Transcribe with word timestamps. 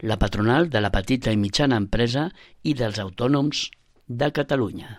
la 0.00 0.18
patronal 0.18 0.70
de 0.70 0.80
la 0.80 0.90
petita 0.94 1.32
i 1.32 1.40
mitjana 1.40 1.78
empresa 1.80 2.28
i 2.62 2.74
dels 2.74 2.98
autònoms 2.98 3.68
de 4.08 4.30
Catalunya. 4.34 4.96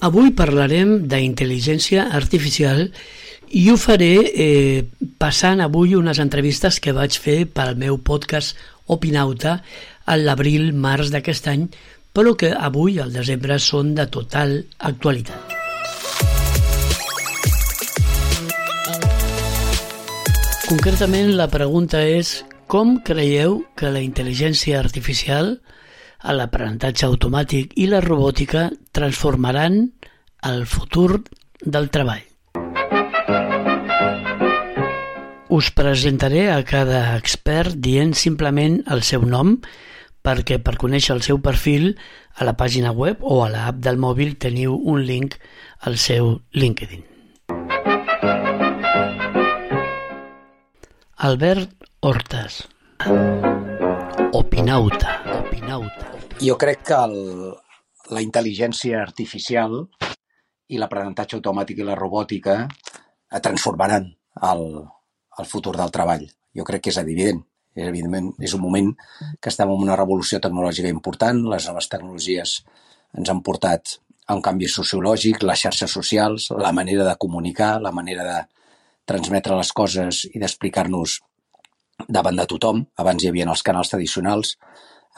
Avui 0.00 0.32
parlarem 0.32 1.02
d'intel·ligència 1.12 2.06
artificial 2.16 2.86
i 3.50 3.66
ho 3.68 3.76
faré 3.76 4.12
eh, 4.32 4.82
passant 5.20 5.60
avui 5.60 5.96
unes 5.98 6.22
entrevistes 6.22 6.80
que 6.80 6.94
vaig 6.96 7.18
fer 7.20 7.44
pel 7.44 7.76
meu 7.76 7.98
podcast 7.98 8.56
Opinauta 8.90 9.58
a 10.06 10.16
l'abril-març 10.16 11.12
d'aquest 11.14 11.52
any, 11.52 11.68
però 12.16 12.34
que 12.34 12.50
avui, 12.56 12.98
al 12.98 13.12
desembre, 13.14 13.60
són 13.62 13.94
de 13.94 14.08
total 14.10 14.62
actualitat. 14.78 15.59
Concretament, 20.70 21.32
la 21.34 21.48
pregunta 21.50 21.98
és 22.06 22.28
com 22.70 22.92
creieu 23.02 23.56
que 23.74 23.88
la 23.90 23.98
intel·ligència 24.06 24.78
artificial, 24.78 25.56
l'aprenentatge 26.22 27.08
automàtic 27.08 27.74
i 27.74 27.88
la 27.90 27.98
robòtica 28.04 28.68
transformaran 28.94 29.80
el 30.46 30.62
futur 30.70 31.24
del 31.66 31.90
treball? 31.90 32.22
Us 35.50 35.74
presentaré 35.74 36.46
a 36.54 36.62
cada 36.62 37.02
expert 37.18 37.74
dient 37.74 38.14
simplement 38.14 38.78
el 38.94 39.02
seu 39.02 39.26
nom 39.26 39.56
perquè 40.22 40.62
per 40.62 40.78
conèixer 40.78 41.18
el 41.18 41.26
seu 41.26 41.42
perfil 41.42 41.96
a 42.38 42.46
la 42.46 42.54
pàgina 42.54 42.94
web 42.94 43.26
o 43.26 43.42
a 43.42 43.50
l'app 43.50 43.82
del 43.82 43.98
mòbil 43.98 44.36
teniu 44.38 44.78
un 44.78 45.02
link 45.02 45.34
al 45.82 45.98
seu 45.98 46.36
LinkedIn. 46.54 47.09
Albert 51.22 51.84
Hortas. 52.00 52.66
Opinauta. 54.32 55.10
Opinauta. 55.44 56.06
Jo 56.40 56.54
crec 56.56 56.86
que 56.88 56.96
el, 56.96 57.16
la 58.08 58.22
intel·ligència 58.24 59.02
artificial 59.04 59.74
i 60.72 60.80
l'aprenentatge 60.80 61.36
automàtic 61.36 61.82
i 61.82 61.84
la 61.84 61.96
robòtica 61.98 62.54
transformaran 63.44 64.06
el, 64.48 64.64
el 65.36 65.48
futur 65.50 65.74
del 65.76 65.92
treball. 65.92 66.24
Jo 66.56 66.64
crec 66.64 66.86
que 66.86 66.94
és 66.94 67.00
evident. 67.02 67.42
És, 67.76 67.84
evidentment, 67.84 68.30
és 68.40 68.54
un 68.56 68.64
moment 68.64 68.88
que 69.36 69.52
estem 69.52 69.68
en 69.68 69.84
una 69.84 69.98
revolució 70.00 70.40
tecnològica 70.40 70.88
important. 70.88 71.42
Les 71.52 71.68
noves 71.68 71.90
tecnologies 71.92 72.54
ens 73.20 73.28
han 73.28 73.44
portat 73.44 73.98
a 74.24 74.38
un 74.38 74.40
canvi 74.40 74.72
sociològic, 74.72 75.44
les 75.44 75.66
xarxes 75.66 75.92
socials, 76.00 76.48
la 76.56 76.72
manera 76.72 77.04
de 77.04 77.14
comunicar, 77.20 77.74
la 77.84 77.92
manera 77.92 78.24
de 78.24 78.40
transmetre 79.10 79.58
les 79.58 79.72
coses 79.74 80.24
i 80.30 80.38
d'explicar-nos 80.38 81.18
davant 82.08 82.38
de 82.38 82.46
tothom. 82.48 82.84
Abans 83.02 83.24
hi 83.24 83.30
havia 83.30 83.48
els 83.50 83.64
canals 83.66 83.90
tradicionals, 83.92 84.56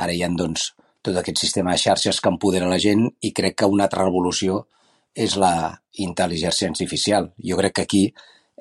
ara 0.00 0.14
hi 0.14 0.24
ha 0.24 0.30
doncs, 0.32 0.72
tot 1.02 1.16
aquest 1.18 1.40
sistema 1.42 1.74
de 1.74 1.82
xarxes 1.82 2.20
que 2.22 2.30
empodera 2.30 2.70
la 2.70 2.80
gent 2.82 3.08
i 3.20 3.32
crec 3.36 3.58
que 3.58 3.70
una 3.70 3.88
altra 3.88 4.06
revolució 4.06 4.62
és 5.14 5.34
la 5.36 5.74
intel·ligència 6.00 6.70
artificial. 6.70 7.32
Jo 7.42 7.58
crec 7.58 7.74
que 7.76 7.86
aquí 7.86 8.02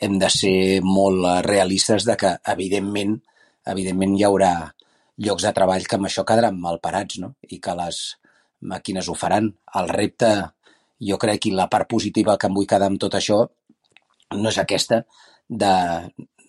hem 0.02 0.18
de 0.20 0.30
ser 0.34 0.82
molt 0.84 1.46
realistes 1.46 2.08
de 2.08 2.18
que, 2.18 2.34
evidentment, 2.54 3.20
evidentment 3.70 4.18
hi 4.18 4.26
haurà 4.28 4.54
llocs 5.22 5.46
de 5.46 5.54
treball 5.54 5.86
que 5.86 6.00
amb 6.00 6.10
això 6.10 6.26
quedaran 6.26 6.58
mal 6.60 6.82
parats, 6.82 7.20
no? 7.22 7.36
I 7.48 7.62
que 7.62 7.78
les 7.78 8.02
màquines 8.74 9.08
ho 9.08 9.16
faran. 9.18 9.52
El 9.78 9.90
repte, 9.94 10.32
jo 11.12 11.18
crec, 11.22 11.46
i 11.46 11.56
la 11.56 11.70
part 11.70 11.90
positiva 11.90 12.38
que 12.42 12.50
em 12.50 12.58
vull 12.58 12.70
quedar 12.70 12.90
amb 12.90 13.02
tot 13.02 13.16
això, 13.20 13.44
no 14.36 14.50
és 14.50 14.60
aquesta 14.62 15.04
de 15.48 15.74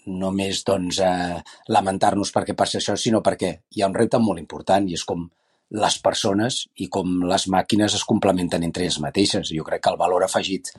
només 0.06 0.65
doncs, 0.66 0.98
eh, 0.98 1.38
lamentar-nos 1.69 2.32
perquè 2.34 2.56
passi 2.59 2.78
això, 2.78 2.97
sinó 2.97 3.22
perquè 3.22 3.53
hi 3.70 3.82
ha 3.82 3.88
un 3.88 3.94
repte 3.94 4.19
molt 4.19 4.41
important 4.41 4.88
i 4.88 4.94
és 4.98 5.04
com 5.04 5.28
les 5.72 5.98
persones 6.04 6.66
i 6.84 6.88
com 6.92 7.22
les 7.28 7.47
màquines 7.48 7.94
es 7.94 8.04
complementen 8.04 8.62
entre 8.62 8.84
elles 8.84 9.00
mateixes. 9.00 9.53
Jo 9.54 9.65
crec 9.65 9.82
que 9.82 9.91
el 9.91 10.00
valor 10.00 10.25
afegit 10.25 10.72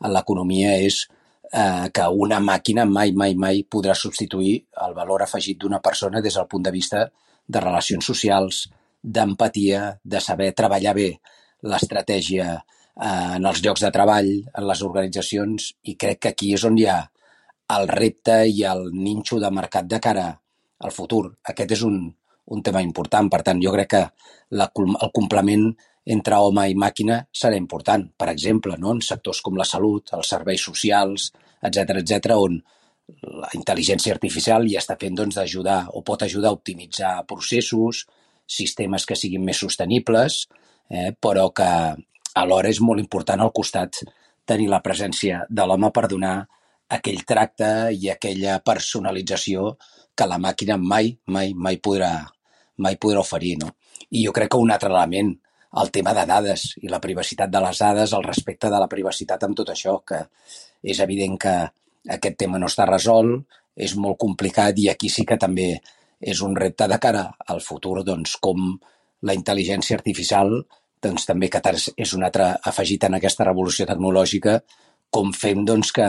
en 0.00 0.12
l'economia 0.12 0.76
és 0.80 1.04
eh, 1.52 1.88
que 1.92 2.08
una 2.08 2.40
màquina 2.40 2.84
mai, 2.84 3.12
mai, 3.12 3.34
mai 3.34 3.62
podrà 3.62 3.94
substituir 3.94 4.56
el 4.86 4.94
valor 4.94 5.22
afegit 5.22 5.60
d'una 5.60 5.80
persona 5.80 6.20
des 6.20 6.34
del 6.34 6.48
punt 6.48 6.64
de 6.64 6.74
vista 6.74 7.04
de 7.46 7.60
relacions 7.60 8.06
socials, 8.06 8.68
d'empatia, 9.02 9.98
de 10.04 10.20
saber 10.20 10.52
treballar 10.52 10.94
bé 10.94 11.10
l'estratègia 11.62 12.58
en 13.00 13.46
els 13.48 13.62
llocs 13.64 13.84
de 13.84 13.90
treball, 13.94 14.30
en 14.52 14.66
les 14.68 14.82
organitzacions, 14.84 15.70
i 15.88 15.96
crec 15.96 16.20
que 16.20 16.32
aquí 16.34 16.52
és 16.56 16.64
on 16.68 16.78
hi 16.78 16.86
ha 16.90 17.00
el 17.76 17.88
repte 17.88 18.42
i 18.50 18.64
el 18.66 18.88
ninxo 18.92 19.38
de 19.40 19.50
mercat 19.54 19.86
de 19.88 20.00
cara 20.02 20.26
al 20.80 20.92
futur. 20.92 21.28
Aquest 21.52 21.76
és 21.76 21.84
un, 21.86 22.02
un 22.50 22.64
tema 22.66 22.82
important. 22.82 23.30
Per 23.30 23.40
tant, 23.46 23.62
jo 23.62 23.72
crec 23.76 23.92
que 23.94 24.02
la, 24.58 24.66
el 24.66 25.12
complement 25.16 25.70
entre 26.10 26.40
home 26.42 26.66
i 26.70 26.76
màquina 26.76 27.20
serà 27.42 27.56
important. 27.60 28.08
Per 28.18 28.28
exemple, 28.32 28.76
no? 28.80 28.94
en 28.96 29.02
sectors 29.04 29.40
com 29.46 29.56
la 29.56 29.68
salut, 29.68 30.12
els 30.16 30.34
serveis 30.34 30.64
socials, 30.66 31.30
etc 31.62 32.00
etc, 32.00 32.34
on 32.36 32.60
la 33.40 33.50
intel·ligència 33.58 34.14
artificial 34.14 34.66
ja 34.70 34.80
està 34.80 34.96
fent 35.00 35.16
doncs, 35.18 35.36
d'ajudar 35.38 35.82
o 35.98 36.02
pot 36.06 36.22
ajudar 36.22 36.50
a 36.50 36.56
optimitzar 36.56 37.14
processos, 37.28 38.04
sistemes 38.46 39.06
que 39.06 39.18
siguin 39.18 39.44
més 39.46 39.60
sostenibles, 39.62 40.44
eh? 40.90 41.10
però 41.14 41.50
que 41.54 41.70
alhora 42.34 42.70
és 42.70 42.80
molt 42.80 43.00
important 43.02 43.40
al 43.40 43.52
costat 43.52 44.02
tenir 44.46 44.68
la 44.70 44.82
presència 44.82 45.44
de 45.48 45.66
l'home 45.66 45.90
per 45.94 46.08
donar 46.10 46.34
aquell 46.90 47.22
tracte 47.26 47.90
i 47.94 48.10
aquella 48.10 48.58
personalització 48.66 49.76
que 50.14 50.26
la 50.26 50.40
màquina 50.42 50.76
mai, 50.76 51.12
mai, 51.26 51.54
mai 51.54 51.78
podrà, 51.78 52.10
mai 52.82 52.98
podrà 53.00 53.22
oferir. 53.22 53.56
No? 53.62 53.70
I 54.10 54.24
jo 54.26 54.34
crec 54.36 54.50
que 54.52 54.60
un 54.60 54.72
altre 54.74 54.90
element, 54.90 55.30
el 55.80 55.92
tema 55.94 56.14
de 56.16 56.26
dades 56.26 56.66
i 56.82 56.90
la 56.90 56.98
privacitat 57.02 57.50
de 57.52 57.62
les 57.62 57.78
dades, 57.78 58.12
el 58.16 58.26
respecte 58.26 58.70
de 58.72 58.80
la 58.82 58.90
privacitat 58.90 59.46
amb 59.46 59.56
tot 59.56 59.70
això, 59.70 60.00
que 60.02 60.24
és 60.82 60.98
evident 60.98 61.38
que 61.38 61.54
aquest 62.16 62.36
tema 62.42 62.58
no 62.58 62.66
està 62.66 62.88
resolt, 62.90 63.46
és 63.76 63.94
molt 63.96 64.18
complicat 64.18 64.78
i 64.82 64.88
aquí 64.90 65.08
sí 65.08 65.24
que 65.24 65.38
també 65.38 65.76
és 66.20 66.42
un 66.44 66.56
repte 66.56 66.88
de 66.90 66.98
cara 67.00 67.22
al 67.46 67.62
futur, 67.64 68.00
doncs, 68.04 68.34
com 68.42 68.74
la 69.22 69.36
intel·ligència 69.36 69.96
artificial 69.96 70.58
doncs, 71.02 71.26
també 71.28 71.48
que 71.48 71.60
és 71.96 72.14
un 72.16 72.24
altre 72.24 72.52
afegit 72.70 73.04
en 73.08 73.16
aquesta 73.18 73.46
revolució 73.48 73.86
tecnològica, 73.88 74.60
com 75.10 75.32
fem 75.32 75.64
doncs, 75.64 75.92
que 75.96 76.08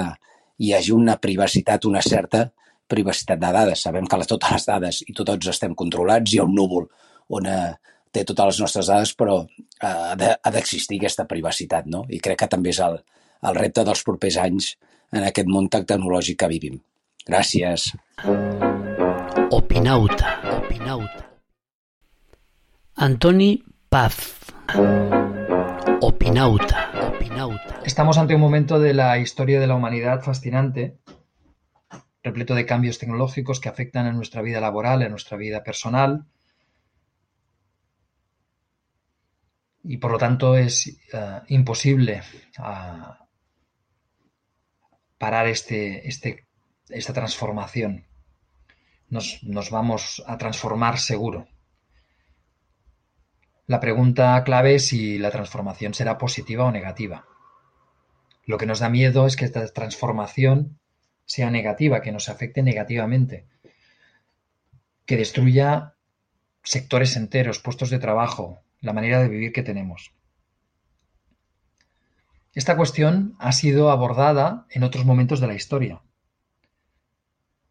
hi 0.61 0.73
hagi 0.77 0.93
una 0.93 1.17
privacitat, 1.17 1.85
una 1.89 2.01
certa 2.05 2.49
privacitat 2.91 3.39
de 3.39 3.51
dades. 3.55 3.81
Sabem 3.81 4.07
que 4.07 4.19
totes 4.27 4.51
les 4.51 4.67
dades 4.67 5.01
i 5.07 5.15
tots 5.15 5.47
estem 5.47 5.75
controlats, 5.75 6.33
hi 6.33 6.41
ha 6.41 6.45
un 6.45 6.55
núvol 6.55 6.87
on 7.31 7.47
eh, 7.47 7.71
té 8.11 8.25
totes 8.27 8.51
les 8.51 8.61
nostres 8.65 8.91
dades, 8.91 9.15
però 9.15 9.39
eh, 9.41 10.35
ha 10.35 10.51
d'existir 10.51 10.99
aquesta 10.99 11.25
privacitat, 11.29 11.87
no? 11.87 12.03
I 12.11 12.19
crec 12.19 12.43
que 12.43 12.51
també 12.51 12.73
és 12.75 12.81
el, 12.83 12.99
el 13.47 13.57
repte 13.57 13.85
dels 13.87 14.03
propers 14.07 14.37
anys 14.43 14.75
en 15.15 15.25
aquest 15.27 15.49
món 15.51 15.69
tecnològic 15.71 16.39
que 16.43 16.51
vivim. 16.51 16.79
Gràcies. 17.27 17.91
Opinauta. 19.51 20.37
Opinauta. 20.59 21.27
Antoni 23.01 23.55
Paz. 23.89 24.19
Opinauta. 26.01 26.89
Estamos 27.83 28.17
ante 28.17 28.35
un 28.35 28.41
momento 28.41 28.79
de 28.79 28.93
la 28.93 29.17
historia 29.17 29.59
de 29.59 29.67
la 29.67 29.75
humanidad 29.75 30.21
fascinante, 30.21 30.97
repleto 32.23 32.55
de 32.55 32.65
cambios 32.65 32.97
tecnológicos 32.97 33.59
que 33.59 33.67
afectan 33.69 34.05
a 34.05 34.13
nuestra 34.13 34.41
vida 34.41 34.61
laboral, 34.61 35.01
a 35.01 35.09
nuestra 35.09 35.37
vida 35.37 35.63
personal. 35.63 36.25
Y 39.83 39.97
por 39.97 40.11
lo 40.11 40.17
tanto 40.17 40.55
es 40.55 40.99
uh, 41.13 41.43
imposible 41.47 42.21
uh, 42.59 43.25
parar 45.17 45.47
este, 45.47 46.07
este, 46.07 46.47
esta 46.87 47.13
transformación. 47.13 48.05
Nos 49.09 49.69
vamos 49.69 50.23
a 50.25 50.37
transformar 50.37 50.97
seguro. 50.97 51.50
La 53.71 53.79
pregunta 53.79 54.43
clave 54.43 54.75
es 54.75 54.87
si 54.87 55.17
la 55.17 55.31
transformación 55.31 55.93
será 55.93 56.17
positiva 56.17 56.65
o 56.65 56.73
negativa. 56.73 57.25
Lo 58.45 58.57
que 58.57 58.65
nos 58.65 58.79
da 58.79 58.89
miedo 58.89 59.25
es 59.25 59.37
que 59.37 59.45
esta 59.45 59.65
transformación 59.65 60.77
sea 61.23 61.49
negativa, 61.49 62.01
que 62.01 62.11
nos 62.11 62.27
afecte 62.27 62.63
negativamente, 62.63 63.47
que 65.05 65.15
destruya 65.15 65.93
sectores 66.63 67.15
enteros, 67.15 67.59
puestos 67.59 67.89
de 67.89 67.99
trabajo, 67.99 68.61
la 68.81 68.91
manera 68.91 69.21
de 69.21 69.29
vivir 69.29 69.53
que 69.53 69.63
tenemos. 69.63 70.13
Esta 72.53 72.75
cuestión 72.75 73.37
ha 73.39 73.53
sido 73.53 73.89
abordada 73.89 74.65
en 74.69 74.83
otros 74.83 75.05
momentos 75.05 75.39
de 75.39 75.47
la 75.47 75.53
historia. 75.53 76.01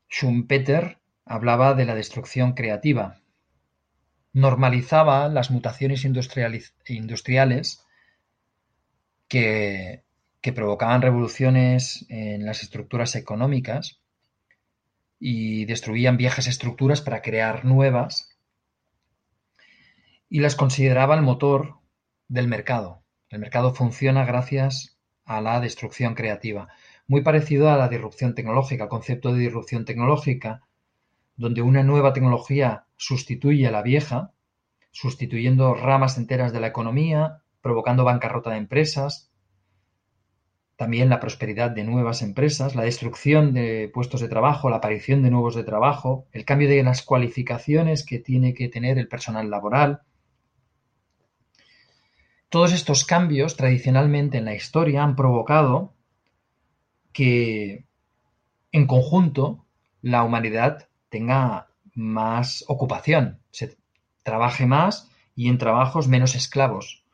Schumpeter 0.09 0.99
hablaba 1.27 1.75
de 1.75 1.85
la 1.85 1.95
destrucción 1.95 2.55
creativa, 2.55 3.21
normalizaba 4.33 5.29
las 5.29 5.51
mutaciones 5.51 6.05
industriales 6.05 7.85
que, 9.29 10.03
provocaban 10.55 11.03
revoluciones 11.03 12.07
en 12.09 12.47
las 12.47 12.63
estructuras 12.63 13.15
económicas 13.15 14.01
y 15.19 15.65
destruían 15.67 16.17
viejas 16.17 16.47
estructuras 16.47 17.03
para 17.03 17.23
crear 17.23 17.65
nuevas 17.65 18.37
y 20.29 20.41
las 20.41 20.57
consideraba 20.57 21.15
el 21.15 21.23
motor 21.23 21.79
del 22.29 22.49
mercado. 22.49 23.03
El 23.29 23.41
mercado 23.41 23.75
funciona 23.75 24.25
gracias 24.25 24.97
a 25.25 25.41
la 25.41 25.61
destrucción 25.61 26.15
creativa, 26.15 26.69
muy 27.07 27.23
parecido 27.23 27.71
a 27.71 27.77
la 27.77 27.89
disrupción 27.89 28.35
tecnológica, 28.35 28.85
el 28.85 28.91
concepto 28.91 29.33
de 29.33 29.41
disrupción 29.41 29.85
tecnológica, 29.85 30.63
donde 31.37 31.63
una 31.63 31.83
nueva 31.83 32.13
tecnología 32.13 32.87
sustituye 33.01 33.67
a 33.67 33.71
la 33.71 33.81
vieja, 33.81 34.35
sustituyendo 34.91 35.73
ramas 35.73 36.19
enteras 36.19 36.53
de 36.53 36.61
la 36.61 36.67
economía, 36.67 37.43
provocando 37.63 38.05
bancarrota 38.05 38.51
de 38.51 38.59
empresas, 38.59 39.33
también 40.77 41.09
la 41.09 41.19
prosperidad 41.19 41.71
de 41.71 41.85
nuevas 41.85 42.21
empresas, 42.21 42.75
la 42.75 42.83
destrucción 42.83 43.55
de 43.55 43.91
puestos 43.93 44.21
de 44.21 44.29
trabajo, 44.29 44.69
la 44.69 44.77
aparición 44.77 45.23
de 45.23 45.31
nuevos 45.31 45.55
de 45.55 45.65
trabajo, 45.65 46.27
el 46.33 46.45
cambio 46.45 46.69
de 46.69 46.83
las 46.83 47.03
cualificaciones 47.03 48.05
que 48.05 48.19
tiene 48.19 48.53
que 48.53 48.69
tener 48.69 48.99
el 48.99 49.09
personal 49.09 49.49
laboral, 49.49 50.03
todos 52.51 52.73
estos 52.75 53.07
cambios 53.07 53.57
tradicionalmente 53.57 54.37
en 54.37 54.45
la 54.45 54.55
historia 54.55 55.05
han 55.05 55.17
provocado 55.17 55.95
que 57.15 57.87
en 58.73 58.87
conjunto 58.87 59.65
la 60.03 60.23
humanidad 60.23 60.89
tenga 61.09 61.71
más 61.95 62.65
ocupación, 62.69 63.41
se 63.51 63.77
trabaje 64.23 64.67
más 64.67 65.09
y 65.35 65.49
en 65.49 65.59
trabajos 65.59 66.09
menos 66.09 66.35
esclavos. 66.35 67.05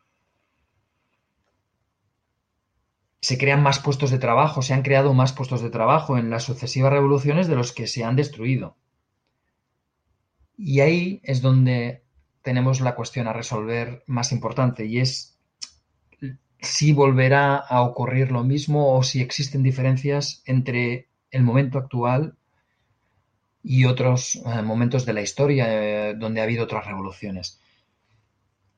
Se 3.21 3.39
crean 3.39 3.63
más 3.63 3.79
puestos 3.79 4.11
de 4.11 4.19
trabajo, 4.19 4.63
se 4.63 4.75
han 4.75 4.83
creado 4.83 5.15
más 5.15 5.33
puestos 5.33 5.63
de 5.63 5.71
trabajo 5.71 6.17
en 6.17 6.31
las 6.31 6.45
sucesivas 6.45 6.93
revoluciones 6.93 7.49
de 7.49 7.57
los 7.57 7.73
que 7.73 7.87
se 7.87 8.05
han 8.05 8.17
destruido. 8.17 8.77
Y 10.57 10.81
ahí 10.81 11.21
es 11.25 11.43
donde 11.43 12.05
tenemos 12.43 12.81
la 12.81 12.95
cuestión 12.95 13.27
a 13.27 13.33
resolver 13.33 14.05
más 14.07 14.33
importante 14.33 14.87
y 14.87 15.01
es 15.01 15.37
si 16.61 16.93
volverá 16.93 17.57
a 17.57 17.83
ocurrir 17.83 18.31
lo 18.33 18.45
mismo 18.45 18.97
o 18.97 19.03
si 19.03 19.21
existen 19.21 19.63
diferencias 19.63 20.43
entre 20.47 21.09
el 21.31 21.43
momento 21.43 21.79
actual 21.79 22.37
y 23.69 23.85
otros 23.85 24.37
eh, 24.37 24.63
momentos 24.63 25.05
de 25.05 25.13
la 25.13 25.23
historia 25.23 25.67
eh, 25.69 26.15
donde 26.15 26.41
ha 26.41 26.45
habido 26.45 26.63
otras 26.63 26.87
revoluciones. 26.87 27.61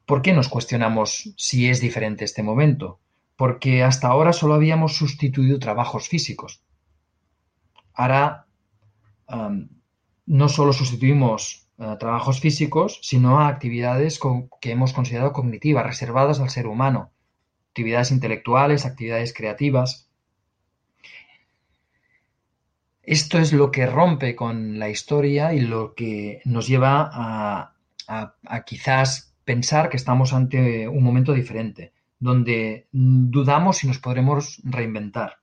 ¿Por 0.07 0.23
qué 0.23 0.33
nos 0.33 0.49
cuestionamos 0.49 1.35
si 1.37 1.69
es 1.69 1.83
diferente 1.83 2.25
este 2.25 2.43
momento? 2.43 2.99
Porque 3.37 3.83
hasta 3.83 4.09
ahora 4.09 4.33
solo 4.33 4.55
habíamos 4.55 4.97
sustituido 4.97 5.59
trabajos 5.59 6.09
físicos. 6.09 6.63
Ahora 7.93 8.47
no 10.25 10.49
solo 10.49 10.73
sustituimos 10.73 11.69
trabajos 12.01 12.41
físicos, 12.41 12.99
sino 13.03 13.41
a 13.41 13.49
actividades 13.49 14.19
que 14.61 14.71
hemos 14.71 14.95
considerado 14.95 15.35
cognitivas, 15.35 15.85
reservadas 15.85 16.41
al 16.41 16.49
ser 16.49 16.67
humano, 16.67 17.13
actividades 17.69 18.11
intelectuales, 18.11 18.87
actividades 18.87 19.35
creativas. 19.35 20.08
Esto 23.11 23.39
es 23.39 23.53
lo 23.53 23.71
que 23.71 23.87
rompe 23.87 24.37
con 24.37 24.79
la 24.79 24.89
historia 24.91 25.55
y 25.55 25.61
lo 25.61 25.95
que 25.95 26.43
nos 26.45 26.67
lleva 26.67 27.11
a, 27.13 27.75
quizás 28.67 29.35
pensar 29.45 29.89
que 29.89 29.97
estamos 29.97 30.33
ante 30.33 30.89
un 30.89 31.03
momento 31.03 31.33
diferente, 31.33 31.93
donde 32.19 32.87
dudamos 32.93 33.79
si 33.79 33.87
nos 33.87 33.99
podremos 33.99 34.61
reinventar. 34.65 35.39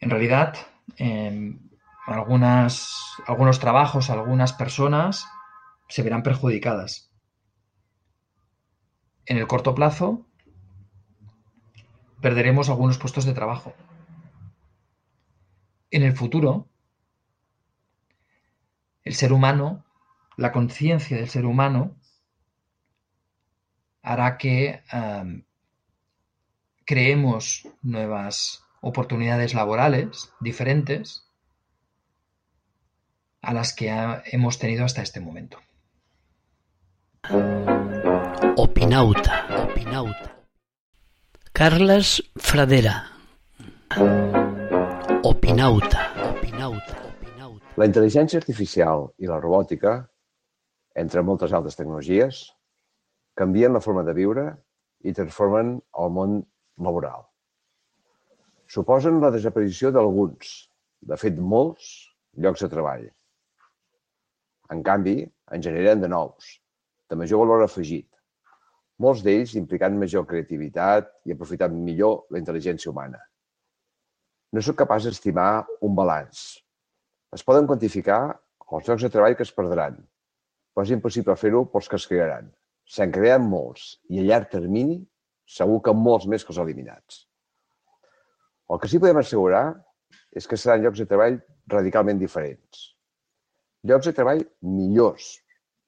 En 0.00 0.10
realidad, 0.10 0.56
Em, 0.96 1.58
algunos 2.06 3.58
trabajos, 3.60 4.10
algunas 4.10 4.52
personas 4.52 5.26
se 5.88 6.02
verán 6.02 6.22
perjudicadas. 6.22 7.10
En 9.26 9.38
el 9.38 9.46
corto 9.46 9.74
plazo, 9.74 10.26
perderemos 12.24 12.70
algunos 12.70 12.96
puestos 12.96 13.26
de 13.26 13.34
trabajo. 13.34 13.74
En 15.90 16.02
el 16.02 16.16
futuro, 16.16 16.70
el 19.02 19.14
ser 19.14 19.30
humano, 19.30 19.84
la 20.38 20.50
conciencia 20.50 21.18
del 21.18 21.28
ser 21.28 21.44
humano, 21.44 22.00
hará 24.00 24.38
que 24.38 24.82
em, 24.90 25.44
creemos 26.86 27.68
nuevas 27.82 28.64
oportunidades 28.80 29.52
laborales 29.52 30.32
diferentes 30.40 31.28
a 33.42 33.52
las 33.52 33.74
que 33.74 33.90
hemos 34.32 34.58
tenido 34.58 34.86
hasta 34.86 35.02
este 35.02 35.20
momento. 35.20 35.58
Opinauta, 38.56 39.66
Opinauta. 39.68 40.33
Carles 41.54 42.20
Fradera. 42.36 42.94
Opinauta, 45.22 46.00
Opinauta, 46.30 46.96
Opinauta. 47.10 47.74
La 47.78 47.86
intel·ligència 47.86 48.40
artificial 48.42 49.06
i 49.22 49.30
la 49.30 49.38
robòtica, 49.38 49.92
entre 50.98 51.22
moltes 51.22 51.54
altres 51.54 51.78
tecnologies, 51.78 52.42
canvien 53.38 53.72
la 53.72 53.84
forma 53.84 54.02
de 54.02 54.16
viure 54.18 54.48
i 55.06 55.14
transformen 55.14 55.78
el 56.02 56.12
món 56.18 56.42
laboral 56.82 57.24
suposen 58.74 59.20
la 59.22 59.30
desaparició 59.30 59.92
d'alguns, 59.94 60.54
de 61.06 61.16
fet 61.20 61.38
molts, 61.38 61.90
llocs 62.40 62.64
de 62.64 62.70
treball. 62.72 63.04
En 64.74 64.82
canvi, 64.82 65.20
en 65.54 65.62
generen 65.62 66.00
de 66.02 66.10
nous, 66.10 66.48
de 67.10 67.18
major 67.20 67.44
valor 67.44 67.64
afegit, 67.66 68.08
molts 69.02 69.22
d'ells 69.26 69.54
implicant 69.58 69.96
major 69.98 70.26
creativitat 70.28 71.10
i 71.26 71.34
aprofitant 71.34 71.74
millor 71.74 72.24
la 72.30 72.40
intel·ligència 72.40 72.90
humana. 72.90 73.18
No 74.54 74.62
sóc 74.62 74.78
capaç 74.78 75.08
d'estimar 75.08 75.64
un 75.82 75.96
balanç. 75.98 76.44
Es 77.34 77.42
poden 77.42 77.66
quantificar 77.66 78.20
els 78.74 78.88
llocs 78.88 79.02
de 79.06 79.10
treball 79.10 79.34
que 79.38 79.46
es 79.46 79.54
perdran, 79.54 79.96
però 80.74 80.84
és 80.86 80.92
impossible 80.94 81.36
fer-ho 81.38 81.64
pels 81.70 81.88
que 81.90 81.98
es 81.98 82.06
crearan. 82.10 82.50
Se'n 82.84 83.12
creen 83.14 83.44
molts 83.50 83.94
i 84.10 84.20
a 84.20 84.26
llarg 84.26 84.50
termini 84.52 85.00
segur 85.56 85.80
que 85.84 85.94
molts 85.94 86.26
més 86.30 86.44
que 86.44 86.52
els 86.54 86.60
eliminats. 86.62 87.24
El 88.70 88.80
que 88.80 88.88
sí 88.88 89.00
podem 89.00 89.20
assegurar 89.20 89.64
és 90.34 90.46
que 90.50 90.58
seran 90.58 90.82
llocs 90.82 91.02
de 91.02 91.08
treball 91.10 91.38
radicalment 91.70 92.20
diferents. 92.20 92.90
Llocs 93.84 94.08
de 94.08 94.14
treball 94.16 94.42
millors, 94.64 95.34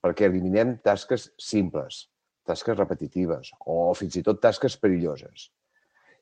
perquè 0.05 0.29
eliminem 0.29 0.77
tasques 0.85 1.31
simples, 1.41 2.05
tasques 2.47 2.79
repetitives 2.79 3.53
o 3.67 3.93
fins 3.99 4.17
i 4.19 4.25
tot 4.27 4.41
tasques 4.43 4.77
perilloses. 4.81 5.51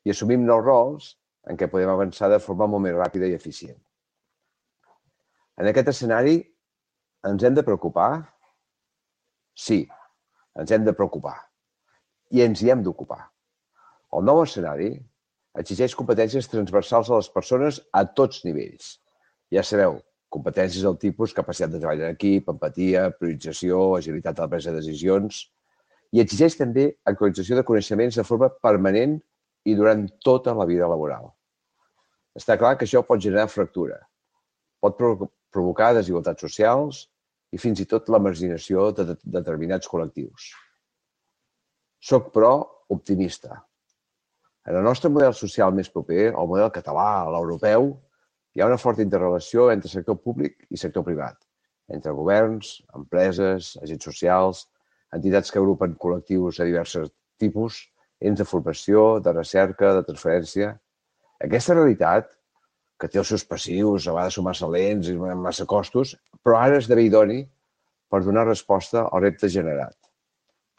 I 0.05 0.13
assumim 0.13 0.45
nous 0.45 0.63
rols 0.65 1.13
en 1.49 1.57
què 1.57 1.69
podem 1.69 1.91
avançar 1.93 2.29
de 2.31 2.41
forma 2.41 2.67
molt 2.69 2.85
més 2.85 2.95
ràpida 2.97 3.29
i 3.29 3.37
eficient. 3.37 3.77
En 5.61 5.69
aquest 5.69 5.93
escenari 5.93 6.39
ens 7.29 7.43
hem 7.43 7.55
de 7.57 7.63
preocupar? 7.65 8.09
Sí, 9.55 9.85
ens 10.59 10.71
hem 10.71 10.83
de 10.85 10.93
preocupar. 10.93 11.37
I 12.35 12.43
ens 12.45 12.61
hi 12.61 12.71
hem 12.73 12.83
d'ocupar. 12.83 13.21
El 14.15 14.25
nou 14.27 14.41
escenari 14.43 14.91
exigeix 15.59 15.95
competències 15.95 16.49
transversals 16.51 17.09
a 17.09 17.21
les 17.21 17.31
persones 17.31 17.79
a 17.93 18.03
tots 18.19 18.43
nivells. 18.45 18.97
Ja 19.53 19.63
sabeu, 19.63 20.01
competències 20.33 20.83
del 20.83 20.97
tipus 20.99 21.33
capacitat 21.35 21.71
de 21.71 21.79
treball 21.79 22.03
en 22.03 22.15
equip, 22.15 22.49
empatia, 22.51 23.07
priorització, 23.19 23.95
agilitat 23.97 24.39
a 24.39 24.45
la 24.45 24.51
presa 24.51 24.73
de 24.73 24.81
decisions, 24.81 25.45
i 26.15 26.21
exigeix 26.23 26.55
també 26.55 26.85
actualització 27.11 27.57
de 27.57 27.65
coneixements 27.67 28.15
de 28.15 28.23
forma 28.23 28.47
permanent 28.63 29.17
i 29.67 29.73
durant 29.75 30.05
tota 30.23 30.53
la 30.55 30.67
vida 30.69 30.87
laboral. 30.87 31.27
Està 32.39 32.55
clar 32.59 32.75
que 32.77 32.87
això 32.87 33.01
pot 33.03 33.19
generar 33.23 33.49
fractura, 33.51 33.97
pot 34.79 34.95
provocar 34.99 35.93
desigualtats 35.97 36.45
socials 36.45 37.05
i 37.51 37.59
fins 37.59 37.81
i 37.83 37.87
tot 37.91 38.07
la 38.11 38.21
marginació 38.23 38.89
de 38.95 39.17
determinats 39.23 39.91
col·lectius. 39.91 40.53
Soc, 41.99 42.31
però, 42.35 42.53
optimista. 42.95 43.59
En 44.65 44.77
el 44.79 44.85
nostre 44.85 45.11
model 45.11 45.33
social 45.35 45.73
més 45.75 45.89
proper, 45.91 46.29
el 46.31 46.49
model 46.51 46.71
català, 46.75 47.25
l'europeu, 47.33 47.91
hi 48.55 48.61
ha 48.61 48.69
una 48.69 48.79
forta 48.79 49.03
interrelació 49.03 49.67
entre 49.73 49.91
sector 49.91 50.17
públic 50.23 50.63
i 50.69 50.79
sector 50.79 51.03
privat. 51.03 51.41
entre 51.87 52.11
governs, 52.17 52.81
empreses, 52.97 53.75
agents 53.77 54.07
socials, 54.07 54.63
entitats 55.13 55.51
que 55.51 55.59
agrupen 55.59 55.97
col·lectius 56.01 56.59
de 56.59 56.69
diversos 56.69 57.11
tipus, 57.39 57.83
ens 58.19 58.39
de 58.39 58.47
formació, 58.47 59.19
de 59.19 59.33
recerca, 59.35 59.93
de 59.97 60.03
transferència. 60.07 60.71
Aquesta 61.43 61.75
realitat, 61.75 62.31
que 62.99 63.09
té 63.11 63.19
els 63.19 63.27
seus 63.27 63.43
passius, 63.43 64.07
a 64.07 64.15
vegades 64.15 64.37
són 64.37 64.47
massa 64.47 64.69
lents 64.71 65.11
i 65.11 65.17
massa 65.17 65.67
costos, 65.67 66.15
però 66.43 66.61
ara 66.61 66.79
d'haver 66.79 67.05
idoni 67.09 67.41
per 68.09 68.23
donar 68.23 68.45
resposta 68.47 69.05
al 69.09 69.21
repte 69.25 69.49
generat, 69.51 69.97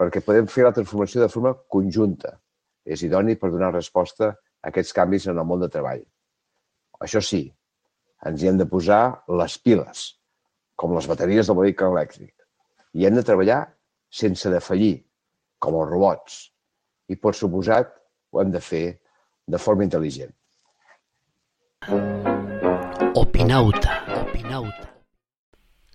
perquè 0.00 0.22
podem 0.24 0.48
fer 0.48 0.64
la 0.64 0.72
transformació 0.72 1.20
de 1.22 1.28
forma 1.32 1.54
conjunta. 1.68 2.38
És 2.86 3.02
idoni 3.02 3.34
per 3.36 3.50
donar 3.50 3.72
resposta 3.74 4.30
a 4.30 4.70
aquests 4.70 4.94
canvis 4.94 5.26
en 5.26 5.38
el 5.38 5.44
món 5.44 5.60
de 5.60 5.68
treball. 5.68 6.04
Això 7.02 7.20
sí, 7.20 7.42
ens 8.24 8.42
hi 8.42 8.48
hem 8.48 8.60
de 8.60 8.66
posar 8.70 9.22
les 9.28 9.58
piles, 9.58 10.06
com 10.76 10.94
les 10.94 11.08
bateries 11.10 11.50
del 11.50 11.58
vehicle 11.58 11.90
elèctric, 11.90 12.32
i 12.94 13.06
hem 13.06 13.18
de 13.18 13.24
treballar 13.26 13.64
sense 14.10 14.50
defallir, 14.50 14.94
com 15.58 15.76
els 15.80 15.90
robots, 15.90 16.40
i, 17.08 17.16
per 17.16 17.34
suposat, 17.34 17.92
ho 18.32 18.42
hem 18.42 18.50
de 18.54 18.60
fer 18.60 18.86
de 19.46 19.58
forma 19.62 19.86
intel·ligent. 19.86 20.32
Opinauta, 23.16 24.00
opinauta. 24.22 24.88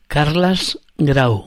Carles 0.07 0.77
Grau. 0.97 1.41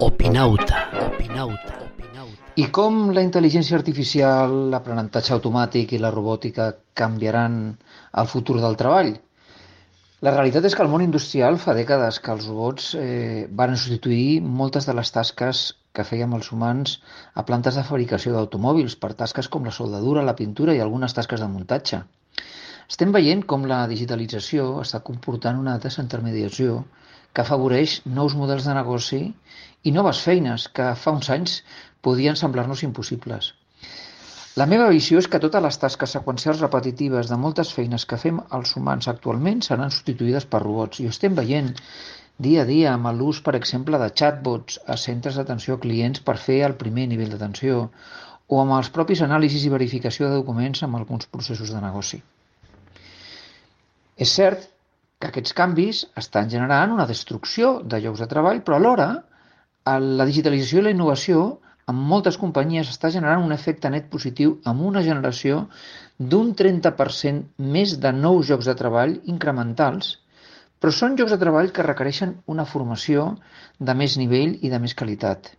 Opinauta, 0.00 0.78
opinauta, 1.06 1.74
opinauta. 1.86 2.38
I 2.56 2.68
com 2.74 3.10
la 3.14 3.22
intel·ligència 3.24 3.78
artificial, 3.78 4.54
l'aprenentatge 4.72 5.34
automàtic 5.36 5.94
i 5.94 6.00
la 6.02 6.12
robòtica 6.14 6.72
canviaran 6.98 7.60
el 8.22 8.30
futur 8.30 8.58
del 8.62 8.78
treball? 8.80 9.14
La 10.22 10.30
realitat 10.30 10.66
és 10.68 10.74
que 10.78 10.84
el 10.84 10.90
món 10.90 11.02
industrial 11.02 11.56
fa 11.58 11.72
dècades 11.74 12.20
que 12.22 12.30
els 12.30 12.44
robots 12.46 12.84
eh, 12.94 13.46
van 13.60 13.72
substituir 13.74 14.36
moltes 14.58 14.84
de 14.86 14.92
les 14.94 15.10
tasques 15.10 15.62
que 15.98 16.04
fèiem 16.06 16.36
els 16.36 16.50
humans 16.54 16.92
a 17.34 17.42
plantes 17.48 17.74
de 17.74 17.82
fabricació 17.88 18.34
d'automòbils 18.36 18.94
per 19.02 19.10
tasques 19.22 19.48
com 19.50 19.66
la 19.66 19.72
soldadura, 19.78 20.22
la 20.28 20.36
pintura 20.38 20.76
i 20.76 20.82
algunes 20.84 21.16
tasques 21.16 21.42
de 21.42 21.48
muntatge. 21.54 21.98
Estem 22.86 23.10
veient 23.16 23.42
com 23.50 23.66
la 23.72 23.80
digitalització 23.90 24.68
està 24.84 25.00
comportant 25.08 25.58
una 25.58 25.74
desintermediació 25.86 26.78
que 27.34 27.42
afavoreix 27.42 27.96
nous 28.20 28.38
models 28.38 28.70
de 28.70 28.76
negoci 28.78 29.20
i 29.82 29.96
noves 29.98 30.22
feines 30.28 30.68
que 30.78 30.92
fa 31.02 31.16
uns 31.18 31.32
anys 31.34 31.58
podien 32.00 32.38
semblar-nos 32.38 32.86
impossibles. 32.86 33.50
La 34.60 34.66
meva 34.68 34.90
visió 34.92 35.16
és 35.16 35.26
que 35.32 35.38
totes 35.40 35.62
les 35.64 35.78
tasques 35.80 36.12
seqüencials 36.12 36.58
repetitives 36.60 37.30
de 37.30 37.36
moltes 37.40 37.70
feines 37.72 38.04
que 38.08 38.18
fem 38.20 38.40
els 38.56 38.74
humans 38.76 39.06
actualment 39.08 39.62
seran 39.64 39.92
substituïdes 39.94 40.44
per 40.54 40.60
robots 40.60 41.00
i 41.00 41.06
ho 41.08 41.12
estem 41.14 41.38
veient 41.38 41.70
dia 42.46 42.66
a 42.66 42.68
dia 42.68 42.90
amb 42.92 43.08
l'ús, 43.16 43.40
per 43.46 43.54
exemple, 43.56 43.96
de 44.02 44.10
chatbots 44.20 44.76
a 44.84 44.98
centres 45.00 45.38
d'atenció 45.40 45.78
a 45.78 45.80
clients 45.86 46.20
per 46.26 46.36
fer 46.42 46.58
el 46.66 46.76
primer 46.82 47.06
nivell 47.08 47.32
d'atenció 47.32 47.78
o 48.52 48.60
amb 48.60 48.76
els 48.76 48.92
propis 48.92 49.24
anàlisis 49.24 49.64
i 49.64 49.72
verificació 49.72 50.28
de 50.28 50.42
documents 50.42 50.84
amb 50.84 51.00
alguns 51.00 51.32
processos 51.32 51.72
de 51.72 51.80
negoci. 51.80 52.20
És 54.20 54.36
cert 54.36 54.68
que 55.18 55.32
aquests 55.32 55.56
canvis 55.56 56.04
estan 56.26 56.52
generant 56.52 56.92
una 56.92 57.08
destrucció 57.08 57.78
de 57.80 58.04
llocs 58.04 58.20
de 58.20 58.28
treball, 58.28 58.60
però 58.60 58.76
alhora 58.76 59.10
la 59.88 60.28
digitalització 60.28 60.82
i 60.82 60.90
la 60.90 60.92
innovació 60.98 61.46
en 61.90 61.98
moltes 62.12 62.38
companyies 62.40 62.90
està 62.92 63.10
generant 63.14 63.44
un 63.44 63.54
efecte 63.54 63.90
net 63.90 64.08
positiu 64.10 64.58
amb 64.72 64.84
una 64.90 65.02
generació 65.06 65.64
d'un 66.18 66.52
30% 66.58 67.70
més 67.76 67.96
de 68.04 68.12
nous 68.18 68.50
llocs 68.50 68.68
de 68.70 68.76
treball 68.78 69.16
incrementals, 69.34 70.12
però 70.78 70.94
són 70.94 71.16
llocs 71.18 71.34
de 71.34 71.40
treball 71.42 71.72
que 71.74 71.86
requereixen 71.86 72.36
una 72.54 72.66
formació 72.74 73.26
de 73.78 73.94
més 73.98 74.16
nivell 74.18 74.56
i 74.62 74.70
de 74.70 74.80
més 74.82 74.94
qualitat. 74.98 75.52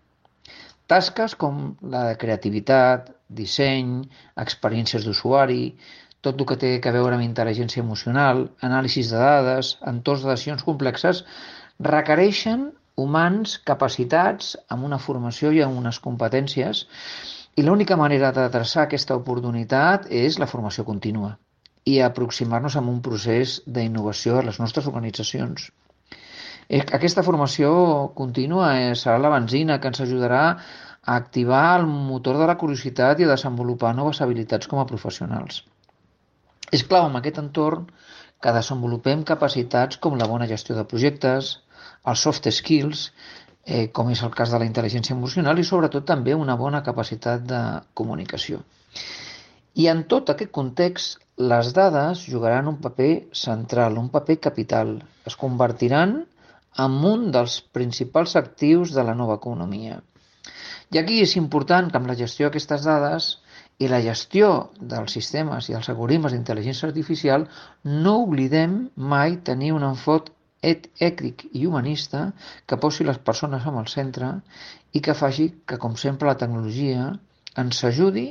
Tasques 0.92 1.36
com 1.39 1.60
la 1.94 2.06
de 2.10 2.15
creativitat, 2.20 3.12
disseny, 3.42 4.01
experiències 4.44 5.06
d'usuari, 5.08 5.63
tot 6.24 6.39
el 6.39 6.48
que 6.48 6.58
té 6.60 6.72
a 6.80 6.96
veure 6.96 7.18
amb 7.18 7.25
intel·ligència 7.25 7.84
emocional, 7.84 8.46
anàlisis 8.68 9.12
de 9.12 9.20
dades, 9.20 9.74
entorns 9.92 10.24
de 10.24 10.32
decisions 10.32 10.63
complexes, 10.68 11.24
requereixen 11.88 12.70
humans 12.96 13.58
capacitats 13.66 14.54
amb 14.70 14.86
una 14.86 15.00
formació 15.02 15.52
i 15.52 15.62
amb 15.66 15.78
unes 15.80 16.00
competències 16.00 16.86
i 17.58 17.66
l'única 17.66 17.98
manera 17.98 18.32
d'adreçar 18.36 18.86
aquesta 18.86 19.18
oportunitat 19.18 20.06
és 20.10 20.40
la 20.42 20.50
formació 20.50 20.86
contínua 20.86 21.36
i 21.86 22.00
aproximar-nos 22.02 22.78
a 22.78 22.84
un 22.94 23.02
procés 23.06 23.60
d'innovació 23.66 24.38
a 24.40 24.46
les 24.48 24.60
nostres 24.60 24.88
organitzacions. 24.88 25.72
Eh, 26.70 26.80
aquesta 26.80 27.26
formació 27.28 27.74
contínua 28.16 28.70
eh, 28.80 28.94
serà 28.96 29.18
la 29.20 29.34
benzina 29.34 29.80
que 29.80 29.92
ens 29.92 30.02
ajudarà 30.06 30.44
a 31.04 31.16
activar 31.16 31.80
el 31.80 31.88
motor 31.88 32.40
de 32.40 32.48
la 32.48 32.56
curiositat 32.62 33.20
i 33.20 33.28
a 33.28 33.34
desenvolupar 33.34 33.92
noves 33.98 34.22
habilitats 34.24 34.70
com 34.72 34.80
a 34.80 34.88
professionals. 34.88 35.64
És 36.72 36.86
clau 36.88 37.10
en 37.10 37.20
aquest 37.20 37.42
entorn 37.42 37.90
que 38.44 38.56
desenvolupem 38.56 39.24
capacitats 39.28 40.00
com 40.04 40.16
la 40.20 40.28
bona 40.28 40.48
gestió 40.48 40.76
de 40.76 40.88
projectes, 40.88 41.58
els 42.12 42.24
soft 42.27 42.50
skills, 42.51 43.07
eh, 43.65 43.88
com 43.95 44.10
és 44.12 44.22
el 44.24 44.33
cas 44.36 44.51
de 44.51 44.60
la 44.60 44.67
intel·ligència 44.67 45.15
emocional 45.15 45.60
i 45.60 45.67
sobretot 45.67 46.05
també 46.05 46.36
una 46.36 46.55
bona 46.60 46.83
capacitat 46.83 47.45
de 47.48 47.62
comunicació. 47.93 48.62
I 49.74 49.88
en 49.89 50.03
tot 50.10 50.29
aquest 50.29 50.51
context, 50.53 51.19
les 51.38 51.72
dades 51.74 52.25
jugaran 52.29 52.67
un 52.69 52.77
paper 52.81 53.13
central, 53.33 53.98
un 53.98 54.10
paper 54.13 54.38
capital. 54.39 55.00
Es 55.25 55.36
convertiran 55.36 56.19
en 56.83 56.98
un 57.10 57.31
dels 57.33 57.62
principals 57.77 58.36
actius 58.36 58.93
de 58.93 59.03
la 59.03 59.15
nova 59.15 59.39
economia. 59.41 60.01
I 60.93 61.00
aquí 61.01 61.22
és 61.24 61.33
important 61.39 61.89
que 61.89 61.98
amb 61.98 62.10
la 62.12 62.17
gestió 62.19 62.48
d'aquestes 62.48 62.86
dades 62.86 63.31
i 63.81 63.89
la 63.89 64.01
gestió 64.05 64.50
dels 64.77 65.15
sistemes 65.17 65.69
i 65.69 65.77
els 65.77 65.89
algoritmes 65.89 66.36
d'intel·ligència 66.36 66.88
artificial 66.89 67.48
no 67.83 68.19
oblidem 68.27 68.75
mai 69.13 69.39
tenir 69.50 69.72
un 69.74 69.86
enfot 69.88 70.29
ètic 70.63 71.46
i 71.51 71.65
humanista 71.67 72.29
que 72.67 72.79
posi 72.79 73.03
les 73.08 73.20
persones 73.20 73.65
en 73.70 73.79
el 73.82 73.89
centre 73.91 74.29
i 74.93 75.01
que 75.01 75.15
faci 75.17 75.50
que, 75.67 75.77
com 75.77 75.98
sempre, 76.00 76.29
la 76.29 76.39
tecnologia 76.39 77.12
ens 77.60 77.84
ajudi 77.89 78.27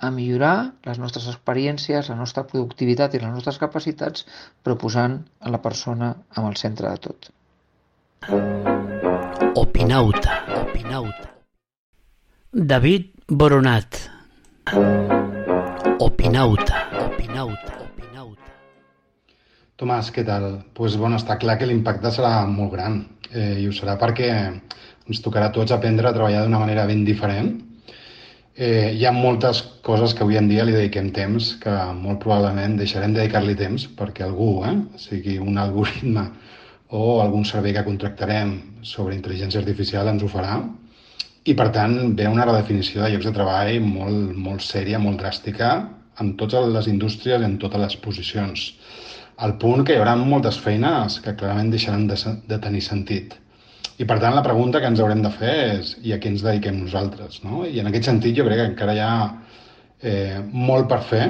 a 0.00 0.10
millorar 0.10 0.72
les 0.86 0.98
nostres 0.98 1.26
experiències, 1.28 2.08
la 2.08 2.16
nostra 2.16 2.46
productivitat 2.48 3.14
i 3.14 3.20
les 3.20 3.32
nostres 3.32 3.58
capacitats, 3.60 4.24
proposant 4.64 5.18
a 5.40 5.52
la 5.52 5.60
persona 5.60 6.14
amb 6.36 6.48
el 6.48 6.56
centre 6.56 6.88
de 6.88 6.98
tot. 7.08 7.30
Opinauta, 9.60 10.40
opinauta. 10.62 11.28
David 12.52 13.12
Boronat. 13.28 14.00
Opinauta, 16.00 16.86
opinauta. 17.06 17.69
Tomàs, 19.80 20.10
què 20.12 20.26
tal? 20.28 20.58
Pues, 20.76 20.98
bueno, 21.00 21.16
està 21.16 21.38
clar 21.40 21.54
que 21.56 21.66
l'impacte 21.68 22.10
serà 22.12 22.44
molt 22.44 22.74
gran 22.74 22.98
eh, 23.32 23.62
i 23.62 23.64
ho 23.64 23.72
serà 23.72 23.94
perquè 24.00 24.28
ens 24.44 25.22
tocarà 25.24 25.48
a 25.48 25.54
tots 25.56 25.72
aprendre 25.72 26.10
a 26.10 26.12
treballar 26.12 26.42
d'una 26.44 26.60
manera 26.60 26.84
ben 26.90 27.00
diferent. 27.06 27.54
Eh, 28.60 28.90
hi 28.92 29.06
ha 29.08 29.12
moltes 29.16 29.62
coses 29.86 30.12
que 30.12 30.20
avui 30.26 30.36
en 30.36 30.50
dia 30.50 30.66
li 30.68 30.74
dediquem 30.76 31.08
temps 31.16 31.54
que 31.62 31.76
molt 31.96 32.20
probablement 32.20 32.76
deixarem 32.76 33.14
de 33.14 33.22
dedicar-li 33.22 33.56
temps 33.56 33.86
perquè 33.96 34.26
algú, 34.26 34.50
eh, 34.68 34.76
sigui 35.00 35.38
un 35.40 35.56
algoritme 35.62 36.26
o 37.00 37.22
algun 37.22 37.48
servei 37.48 37.72
que 37.72 37.86
contractarem 37.86 38.52
sobre 38.82 39.16
intel·ligència 39.16 39.62
artificial 39.62 40.12
ens 40.12 40.26
ho 40.26 40.28
farà 40.28 40.58
i 41.48 41.54
per 41.56 41.70
tant 41.72 41.96
ve 42.18 42.28
una 42.28 42.44
redefinició 42.44 43.00
de 43.00 43.14
llocs 43.14 43.30
de 43.30 43.32
treball 43.38 43.80
molt, 43.86 44.36
molt 44.36 44.66
sèria, 44.66 45.00
molt 45.00 45.22
dràstica 45.22 45.72
en 46.20 46.34
totes 46.36 46.68
les 46.74 46.90
indústries 46.92 47.40
en 47.46 47.56
totes 47.62 47.80
les 47.80 47.96
posicions 48.04 48.66
al 49.46 49.56
punt 49.60 49.84
que 49.86 49.94
hi 49.94 50.00
haurà 50.00 50.16
moltes 50.20 50.58
feines 50.60 51.18
que 51.24 51.36
clarament 51.36 51.70
deixaran 51.72 52.06
de, 52.10 52.18
de 52.48 52.58
tenir 52.60 52.82
sentit. 52.84 53.36
I 54.00 54.06
per 54.08 54.16
tant 54.20 54.34
la 54.36 54.44
pregunta 54.44 54.80
que 54.80 54.88
ens 54.88 55.00
haurem 55.00 55.22
de 55.24 55.32
fer 55.32 55.54
és 55.76 55.94
i 56.04 56.14
a 56.14 56.18
què 56.20 56.30
ens 56.32 56.44
dediquem 56.44 56.78
nosaltres? 56.80 57.40
No? 57.44 57.64
I 57.68 57.80
en 57.82 57.90
aquest 57.90 58.08
sentit 58.08 58.36
jo 58.36 58.46
crec 58.48 58.60
que 58.60 58.68
encara 58.72 58.96
hi 58.96 59.02
ha 59.04 59.14
eh, 60.00 60.40
molt 60.52 60.88
per 60.92 61.00
fer 61.08 61.24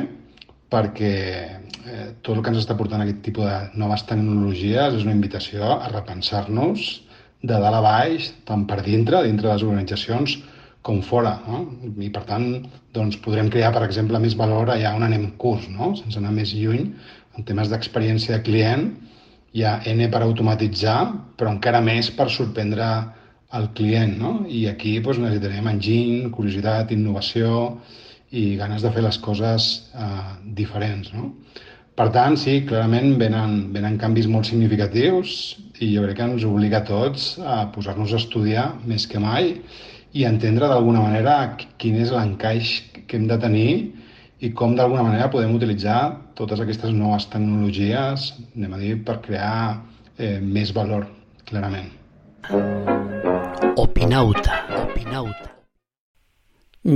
perquè 0.71 1.15
eh, 1.51 2.09
tot 2.23 2.37
el 2.37 2.43
que 2.45 2.53
ens 2.53 2.61
està 2.63 2.77
portant 2.79 3.03
aquest 3.03 3.23
tipus 3.27 3.47
de 3.49 3.81
noves 3.83 4.07
tecnologies 4.07 5.01
és 5.01 5.07
una 5.07 5.17
invitació 5.17 5.67
a 5.81 5.91
repensar-nos 5.91 6.89
de 7.43 7.57
dalt 7.57 7.79
a 7.79 7.83
baix, 7.83 8.31
tant 8.47 8.67
per 8.71 8.83
dintre, 8.87 9.25
dintre 9.27 9.49
de 9.49 9.55
les 9.55 9.67
organitzacions, 9.67 10.39
com 10.87 11.01
fora. 11.05 11.35
No? 11.47 11.63
I 12.01 12.11
per 12.13 12.23
tant, 12.29 12.47
doncs, 12.97 13.19
podrem 13.25 13.51
crear, 13.53 13.73
per 13.75 13.83
exemple, 13.87 14.21
més 14.23 14.37
valor 14.37 14.73
allà 14.73 14.95
on 14.97 15.05
anem 15.07 15.31
curs, 15.41 15.67
no? 15.73 15.95
sense 15.99 16.21
anar 16.21 16.33
més 16.37 16.55
lluny, 16.57 16.93
en 17.41 17.47
temes 17.49 17.73
d'experiència 17.73 18.37
de 18.37 18.45
client 18.45 18.91
hi 19.57 19.65
ha 19.65 19.79
N 19.89 20.07
per 20.13 20.21
automatitzar, 20.23 20.99
però 21.41 21.55
encara 21.55 21.81
més 21.83 22.11
per 22.15 22.29
sorprendre 22.31 22.91
el 23.57 23.71
client, 23.75 24.13
no? 24.21 24.33
I 24.47 24.67
aquí 24.71 24.99
doncs, 25.01 25.19
necessitarem 25.19 25.71
enginy, 25.73 26.29
curiositat, 26.37 26.93
innovació 26.95 27.81
i 28.31 28.55
ganes 28.61 28.85
de 28.85 28.93
fer 28.95 29.03
les 29.03 29.19
coses 29.25 29.71
eh, 29.91 30.37
diferents, 30.61 31.11
no? 31.17 31.33
Per 31.99 32.07
tant, 32.15 32.37
sí, 32.39 32.61
clarament 32.69 33.17
venen, 33.21 33.57
venen 33.75 33.99
canvis 34.01 34.29
molt 34.31 34.47
significatius 34.49 35.33
i 35.83 35.91
jo 35.97 36.05
crec 36.05 36.21
que 36.21 36.29
ens 36.29 36.47
obliga 36.49 36.79
a 36.79 36.87
tots 36.87 37.33
a 37.43 37.65
posar-nos 37.75 38.15
a 38.15 38.21
estudiar 38.21 38.69
més 38.89 39.09
que 39.11 39.21
mai 39.21 39.57
i 40.17 40.25
entendre 40.29 40.71
d'alguna 40.71 41.03
manera 41.03 41.35
quin 41.59 41.99
és 42.01 42.15
l'encaix 42.15 42.77
que 42.95 43.19
hem 43.19 43.27
de 43.29 43.41
tenir 43.43 43.73
i 44.41 44.51
com 44.57 44.73
d'alguna 44.77 45.05
manera 45.05 45.29
podem 45.33 45.53
utilitzar 45.57 46.01
totes 46.39 46.63
aquestes 46.65 46.93
noves 46.97 47.27
tecnologies, 47.33 48.31
anem 48.57 48.77
a 48.77 48.81
dir, 48.81 48.95
per 49.05 49.19
crear 49.25 49.57
eh, 50.17 50.39
més 50.41 50.73
valor, 50.77 51.05
clarament. 51.49 51.91
Opinauta, 53.81 54.63
opinauta. 54.81 55.51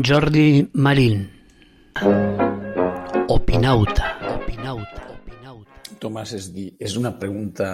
Jordi 0.09 0.65
Marín. 0.73 1.27
Opinauta, 3.29 4.09
opinauta, 4.39 5.05
opinauta. 5.19 5.85
Tomàs, 6.01 6.33
és, 6.41 6.49
dir, 6.55 6.71
és 6.81 6.97
una 6.97 7.13
pregunta 7.21 7.69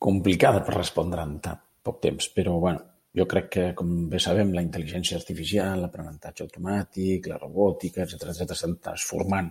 complicada 0.00 0.60
per 0.64 0.76
respondre 0.76 1.24
en 1.24 1.38
tan 1.40 1.64
poc 1.80 2.02
temps, 2.04 2.28
però 2.36 2.58
bueno, 2.60 2.84
jo 3.16 3.26
crec 3.26 3.48
que, 3.54 3.64
com 3.76 3.90
bé 4.10 4.20
sabem, 4.22 4.52
la 4.54 4.62
intel·ligència 4.62 5.18
artificial, 5.18 5.82
l'aprenentatge 5.82 6.44
automàtic, 6.46 7.26
la 7.30 7.40
robòtica, 7.40 8.04
etc 8.04 8.30
etc 8.30 8.54
estan 8.56 8.76
transformant 8.82 9.50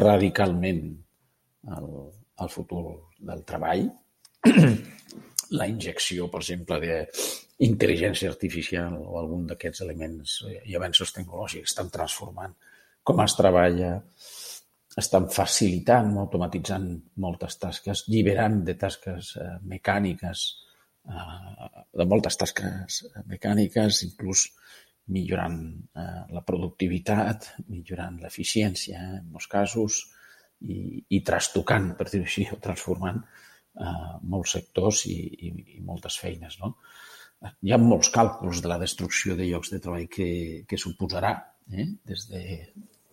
radicalment 0.00 0.84
el, 1.76 1.90
el 2.40 2.52
futur 2.52 2.84
del 3.18 3.44
treball. 3.44 3.84
la 5.60 5.66
injecció, 5.66 6.30
per 6.32 6.40
exemple, 6.40 6.78
d'intel·ligència 6.80 8.30
artificial 8.30 8.96
o 8.96 9.18
algun 9.20 9.48
d'aquests 9.50 9.84
elements 9.84 10.36
i 10.64 10.76
avenços 10.78 11.12
tecnològics 11.16 11.74
estan 11.74 11.90
transformant 11.92 12.54
com 13.02 13.20
es 13.24 13.34
treballa, 13.36 13.92
estan 15.00 15.28
facilitant, 15.32 16.12
automatitzant 16.22 16.88
moltes 17.24 17.56
tasques, 17.62 18.04
lliberant 18.12 18.60
de 18.66 18.74
tasques 18.78 19.34
eh, 19.40 19.54
mecàniques, 19.72 20.42
eh, 20.44 20.69
de 21.10 22.06
moltes 22.06 22.38
tasques 22.38 23.02
mecàniques, 23.26 24.04
inclús 24.06 24.46
millorant 25.10 25.60
eh, 25.98 26.22
la 26.30 26.42
productivitat, 26.46 27.50
millorant 27.68 28.20
l'eficiència 28.22 29.00
en 29.18 29.30
molts 29.32 29.48
casos 29.50 30.00
i, 30.60 31.00
i 31.16 31.22
trastocant, 31.26 31.92
per 31.98 32.08
dir-ho 32.10 32.28
així, 32.28 32.46
o 32.52 32.60
transformant 32.62 33.20
eh, 33.20 34.12
molts 34.34 34.56
sectors 34.58 35.04
i, 35.10 35.18
i, 35.48 35.52
i 35.78 35.82
moltes 35.86 36.20
feines. 36.22 36.58
No? 36.62 36.74
Hi 37.40 37.72
ha 37.72 37.80
molts 37.80 38.12
càlculs 38.14 38.62
de 38.62 38.70
la 38.70 38.78
destrucció 38.82 39.36
de 39.36 39.48
llocs 39.48 39.72
de 39.72 39.80
treball 39.82 40.08
que, 40.12 40.30
que 40.68 40.78
suposarà, 40.80 41.34
eh? 41.72 41.88
des 42.06 42.26
de 42.30 42.42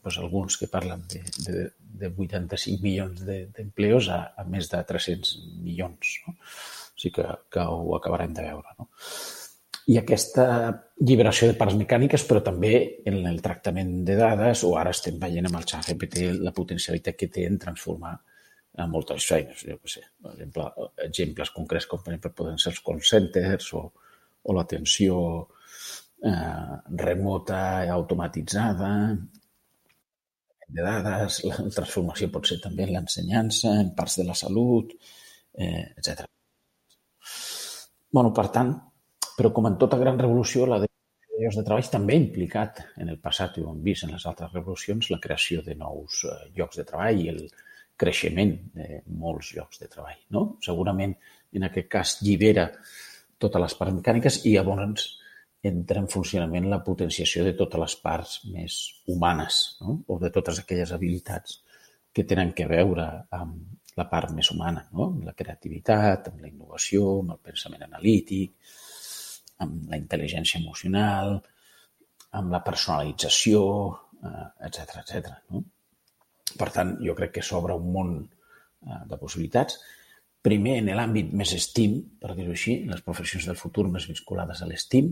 pues, 0.04 0.18
alguns 0.22 0.60
que 0.60 0.70
parlen 0.72 1.06
de, 1.12 1.24
de, 1.46 1.70
de 2.04 2.12
85 2.12 2.84
milions 2.84 3.24
d'empleos 3.26 4.12
de, 4.12 4.18
a, 4.18 4.44
a 4.44 4.46
més 4.48 4.70
de 4.72 4.84
300 4.92 5.38
milions. 5.64 6.18
No? 6.28 6.36
O 6.98 7.02
sigui 7.02 7.14
que, 7.20 7.28
que 7.54 7.64
ho 7.64 7.96
acabarem 7.96 8.34
de 8.34 8.48
veure. 8.50 8.74
No? 8.80 8.90
I 9.88 10.00
aquesta 10.02 10.46
lliberació 11.00 11.48
de 11.48 11.56
parts 11.60 11.78
mecàniques, 11.80 12.26
però 12.28 12.42
també 12.44 12.72
en 13.08 13.22
el 13.30 13.38
tractament 13.44 14.02
de 14.08 14.18
dades, 14.20 14.66
o 14.68 14.74
ara 14.82 14.92
estem 14.96 15.20
veient 15.22 15.48
amb 15.48 15.60
el 15.62 15.68
xat 15.70 15.88
GPT 15.92 16.34
la 16.42 16.52
potencialitat 16.58 17.16
que 17.16 17.30
té 17.32 17.46
en 17.48 17.60
transformar 17.62 18.18
a 18.78 18.88
moltes 18.92 19.30
feines. 19.30 19.64
Jo 19.64 19.78
què 19.80 19.94
sé, 19.94 20.04
per 20.24 20.34
exemple, 20.34 20.68
exemples 21.06 21.54
concrets 21.56 21.88
com 21.88 22.04
per 22.04 22.14
exemple 22.18 22.36
poden 22.42 22.60
ser 22.62 22.74
els 22.74 22.84
call 22.84 23.00
centers 23.14 23.72
o, 23.80 23.86
o 24.44 24.58
l'atenció 24.58 25.18
eh, 26.26 26.78
remota 27.08 27.62
i 27.88 27.94
automatitzada 27.94 28.92
de 30.68 30.84
dades, 30.84 31.44
la 31.48 31.62
transformació 31.72 32.28
pot 32.34 32.50
ser 32.50 32.60
també 32.64 32.84
en 32.84 32.98
l'ensenyança, 32.98 33.72
en 33.86 33.94
parts 33.96 34.20
de 34.20 34.28
la 34.28 34.36
salut, 34.36 34.92
eh, 35.56 35.86
etc. 35.96 36.28
Bueno, 38.14 38.34
per 38.34 38.48
tant, 38.56 38.74
però 39.38 39.52
com 39.54 39.68
en 39.70 39.78
tota 39.78 40.00
gran 40.00 40.20
revolució, 40.20 40.66
la 40.66 40.80
de 40.84 40.90
llocs 41.38 41.60
de 41.60 41.64
treball 41.68 41.90
també 41.94 42.16
ha 42.16 42.24
implicat 42.24 42.84
en 42.98 43.12
el 43.14 43.20
passat, 43.22 43.58
i 43.58 43.64
ho 43.64 43.72
hem 43.72 43.82
vist 43.86 44.08
en 44.08 44.16
les 44.16 44.26
altres 44.26 44.54
revolucions, 44.56 45.12
la 45.14 45.22
creació 45.22 45.62
de 45.66 45.76
nous 45.78 46.24
eh, 46.26 46.38
llocs 46.58 46.80
de 46.80 46.86
treball 46.88 47.22
i 47.22 47.30
el, 47.34 47.44
creixement 47.98 48.54
de 48.78 49.02
molts 49.20 49.52
llocs 49.58 49.82
de 49.82 49.90
treball. 49.92 50.20
No? 50.34 50.44
Segurament, 50.64 51.16
en 51.58 51.68
aquest 51.68 51.90
cas, 51.92 52.18
llibera 52.22 52.70
totes 53.42 53.64
les 53.64 53.78
parts 53.80 53.96
mecàniques 53.98 54.44
i 54.46 54.54
llavors 54.56 55.08
entra 55.68 56.00
en 56.00 56.08
funcionament 56.10 56.70
la 56.70 56.84
potenciació 56.86 57.44
de 57.44 57.56
totes 57.58 57.82
les 57.82 57.96
parts 58.04 58.36
més 58.54 58.78
humanes 59.10 59.58
no? 59.82 59.98
o 60.08 60.20
de 60.22 60.30
totes 60.34 60.62
aquelles 60.62 60.94
habilitats 60.94 61.60
que 62.14 62.26
tenen 62.30 62.54
que 62.58 62.70
veure 62.70 63.08
amb 63.36 63.87
la 63.98 64.08
part 64.10 64.34
més 64.36 64.52
humana, 64.54 64.84
no? 64.94 65.10
amb 65.12 65.26
la 65.28 65.36
creativitat, 65.38 66.30
amb 66.32 66.44
la 66.44 66.52
innovació, 66.52 67.20
amb 67.22 67.36
el 67.36 67.44
pensament 67.50 67.86
analític, 67.88 68.54
amb 69.66 69.90
la 69.92 70.00
intel·ligència 70.00 70.62
emocional, 70.62 71.38
amb 72.38 72.54
la 72.54 72.62
personalització, 72.66 73.62
etc 74.68 74.96
eh, 74.96 75.04
etc. 75.04 75.32
no? 75.54 75.64
Per 76.58 76.70
tant, 76.74 76.96
jo 77.04 77.16
crec 77.18 77.38
que 77.38 77.46
s'obre 77.46 77.76
un 77.78 77.88
món 77.94 78.12
eh, 78.22 79.02
de 79.10 79.18
possibilitats. 79.20 79.80
Primer, 80.48 80.78
en 80.80 80.92
l'àmbit 80.96 81.34
més 81.36 81.52
STEAM, 81.60 81.98
per 82.22 82.36
dir-ho 82.38 82.54
així, 82.54 82.80
les 82.88 83.02
professions 83.04 83.50
del 83.50 83.58
futur 83.60 83.88
més 83.92 84.06
vinculades 84.08 84.62
a 84.62 84.70
l'STEAM, 84.70 85.10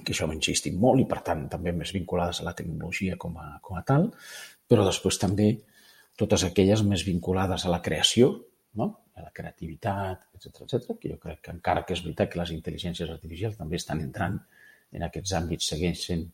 que 0.00 0.14
això 0.14 0.26
m'ha 0.26 0.36
insistit 0.38 0.76
molt 0.80 1.02
i, 1.02 1.06
per 1.08 1.20
tant, 1.26 1.44
també 1.52 1.74
més 1.76 1.92
vinculades 1.94 2.40
a 2.40 2.46
la 2.48 2.54
tecnologia 2.56 3.18
com 3.20 3.36
a, 3.38 3.52
com 3.62 3.78
a 3.78 3.84
tal, 3.86 4.08
però 4.70 4.86
després 4.86 5.18
també 5.20 5.50
totes 6.20 6.44
aquelles 6.46 6.82
més 6.86 7.04
vinculades 7.06 7.64
a 7.64 7.72
la 7.72 7.80
creació, 7.84 8.32
no? 8.80 8.90
a 9.16 9.24
la 9.26 9.32
creativitat, 9.36 10.28
etc 10.36 10.64
etc. 10.66 10.96
que 11.00 11.12
jo 11.12 11.18
crec 11.22 11.40
que 11.46 11.54
encara 11.54 11.84
que 11.86 11.96
és 11.96 12.02
veritat 12.04 12.32
que 12.32 12.40
les 12.40 12.52
intel·ligències 12.56 13.10
artificials 13.12 13.58
també 13.58 13.80
estan 13.80 14.02
entrant 14.04 14.38
en 14.96 15.06
aquests 15.06 15.34
àmbits, 15.38 15.68
segueix 15.72 16.06
sent 16.10 16.24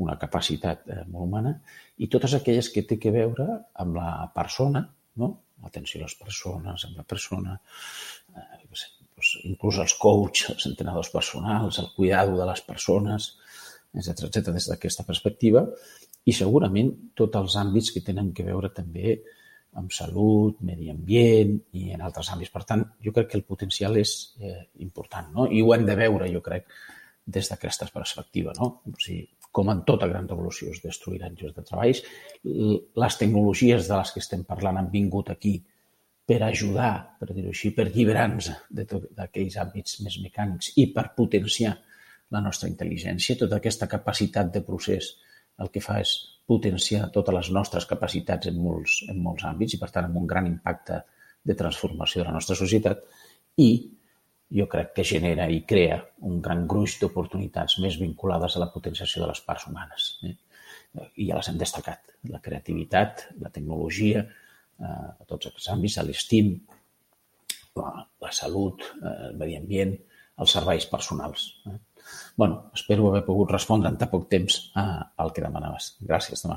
una 0.00 0.16
capacitat 0.20 0.86
eh, 0.88 1.02
molt 1.12 1.26
humana, 1.26 1.54
i 2.00 2.08
totes 2.12 2.34
aquelles 2.38 2.70
que 2.72 2.86
té 2.88 2.98
que 3.00 3.12
veure 3.14 3.46
amb 3.84 3.98
la 4.00 4.10
persona, 4.34 4.84
no? 5.20 5.30
l'atenció 5.60 6.00
a 6.00 6.06
les 6.06 6.16
persones, 6.16 6.86
amb 6.88 6.96
la 7.02 7.04
persona, 7.04 7.58
eh, 8.32 8.46
sé, 8.72 8.88
doncs, 9.04 9.34
inclús 9.50 9.80
els 9.84 9.96
coach, 10.00 10.46
els 10.54 10.66
entrenadors 10.70 11.12
personals, 11.12 11.78
el 11.82 11.90
cuidado 11.96 12.38
de 12.38 12.48
les 12.48 12.64
persones, 12.64 13.34
etc 13.92 14.28
etc 14.28 14.54
des 14.54 14.68
d'aquesta 14.70 15.04
perspectiva, 15.04 15.66
i 16.28 16.34
segurament 16.36 16.90
tots 17.16 17.38
els 17.40 17.56
àmbits 17.60 17.92
que 17.94 18.02
tenen 18.04 18.32
que 18.36 18.44
veure 18.46 18.70
també 18.76 19.18
amb 19.80 19.92
salut, 19.94 20.58
medi 20.66 20.90
ambient 20.90 21.56
i 21.78 21.90
en 21.94 22.02
altres 22.02 22.30
àmbits. 22.34 22.50
Per 22.52 22.64
tant, 22.66 22.82
jo 23.04 23.12
crec 23.14 23.30
que 23.30 23.38
el 23.38 23.46
potencial 23.46 23.96
és 24.00 24.14
eh, 24.42 24.56
important, 24.84 25.30
no? 25.36 25.46
I 25.46 25.62
ho 25.62 25.74
hem 25.74 25.86
de 25.86 25.96
veure, 25.98 26.30
jo 26.32 26.42
crec, 26.42 26.66
des 27.30 27.50
d'aquesta 27.50 27.86
perspectiva, 27.94 28.54
no? 28.58 28.70
O 28.90 28.96
sigui, 28.98 29.28
com 29.50 29.70
en 29.70 29.82
tota 29.86 30.06
gran 30.10 30.28
revolució 30.28 30.70
es 30.70 30.82
destruiran 30.82 31.36
llocs 31.38 31.56
de 31.56 31.64
treballs. 31.66 32.02
Les 33.02 33.18
tecnologies 33.18 33.88
de 33.88 33.96
les 33.98 34.12
que 34.14 34.22
estem 34.22 34.44
parlant 34.46 34.78
han 34.78 34.90
vingut 34.92 35.30
aquí 35.32 35.56
per 36.30 36.42
ajudar, 36.46 36.92
per 37.18 37.32
dir-ho 37.32 37.50
així, 37.50 37.72
per 37.74 37.88
llibrar-nos 37.90 38.52
d'aquells 38.70 39.56
àmbits 39.58 39.98
més 40.04 40.20
mecànics 40.22 40.74
i 40.78 40.86
per 40.94 41.08
potenciar 41.16 41.74
la 42.30 42.42
nostra 42.44 42.70
intel·ligència. 42.70 43.38
Tota 43.40 43.58
aquesta 43.58 43.90
capacitat 43.90 44.52
de 44.54 44.62
procés 44.62 45.16
el 45.58 45.70
que 45.74 45.82
fa 45.84 45.98
és 46.00 46.14
potenciar 46.50 47.10
totes 47.14 47.34
les 47.34 47.50
nostres 47.54 47.86
capacitats 47.86 48.50
en 48.50 48.58
molts, 48.58 49.00
en 49.10 49.20
molts 49.22 49.46
àmbits 49.46 49.76
i, 49.76 49.80
per 49.80 49.90
tant, 49.94 50.08
amb 50.08 50.18
un 50.20 50.26
gran 50.30 50.48
impacte 50.50 51.02
de 51.46 51.56
transformació 51.56 52.22
de 52.22 52.28
la 52.28 52.36
nostra 52.36 52.56
societat 52.58 53.02
i 53.62 53.70
jo 54.50 54.66
crec 54.70 54.92
que 54.96 55.06
genera 55.06 55.46
i 55.50 55.62
crea 55.62 56.00
un 56.26 56.40
gran 56.42 56.66
gruix 56.70 56.96
d'oportunitats 57.00 57.78
més 57.82 57.98
vinculades 58.00 58.56
a 58.56 58.64
la 58.64 58.70
potenciació 58.74 59.22
de 59.22 59.30
les 59.30 59.42
parts 59.46 59.68
humanes. 59.70 60.08
Eh? 60.26 60.34
I 61.22 61.28
ja 61.28 61.38
les 61.38 61.50
hem 61.52 61.60
destacat. 61.60 62.16
La 62.34 62.42
creativitat, 62.42 63.28
la 63.40 63.52
tecnologia, 63.54 64.24
eh, 64.26 64.86
a 64.90 65.28
tots 65.28 65.52
aquests 65.52 65.70
àmbits, 65.76 66.00
l'estim, 66.08 66.50
la, 67.78 67.92
la 68.26 68.32
salut, 68.34 68.82
eh, 68.98 69.14
el 69.30 69.38
medi 69.38 69.56
ambient, 69.60 69.94
els 70.42 70.56
serveis 70.58 70.88
personals. 70.90 71.46
Eh? 71.70 71.78
Bueno, 72.36 72.70
espero 72.74 73.08
haver 73.08 73.24
pogut 73.24 73.50
respondre 73.52 73.90
en 73.90 73.98
tan 74.00 74.10
poc 74.10 74.28
temps 74.32 74.58
a, 74.74 74.84
al 75.16 75.32
que 75.32 75.44
demanaves. 75.44 75.94
Gràcies, 76.00 76.44
demà. 76.44 76.56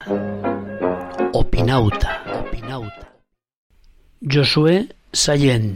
Opinauta, 1.33 2.19
opinauta. 2.39 3.09
Josué 4.23 4.77
Sallent. 5.11 5.73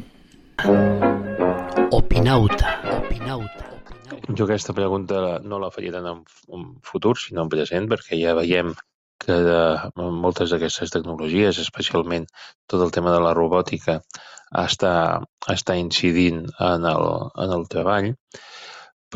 Opinauta, 1.92 2.76
opinauta. 2.98 3.66
Jo 4.28 4.46
aquesta 4.46 4.76
pregunta 4.76 5.40
no 5.44 5.60
la 5.60 5.72
faria 5.72 5.94
tant 5.96 6.08
en, 6.12 6.22
en 6.56 6.70
futur, 6.84 7.16
sinó 7.20 7.44
en 7.46 7.52
present, 7.52 7.90
perquè 7.92 8.20
ja 8.22 8.36
veiem 8.38 8.74
que 9.24 9.38
de, 9.44 9.60
moltes 10.24 10.54
d'aquestes 10.54 10.94
tecnologies, 10.94 11.60
especialment 11.64 12.28
tot 12.70 12.84
el 12.86 12.94
tema 12.96 13.14
de 13.16 13.22
la 13.24 13.34
robòtica, 13.36 14.00
està, 14.64 14.94
està 15.52 15.76
incidint 15.80 16.46
en 16.64 16.86
el, 16.88 17.08
en 17.44 17.56
el 17.58 17.68
treball, 17.72 18.14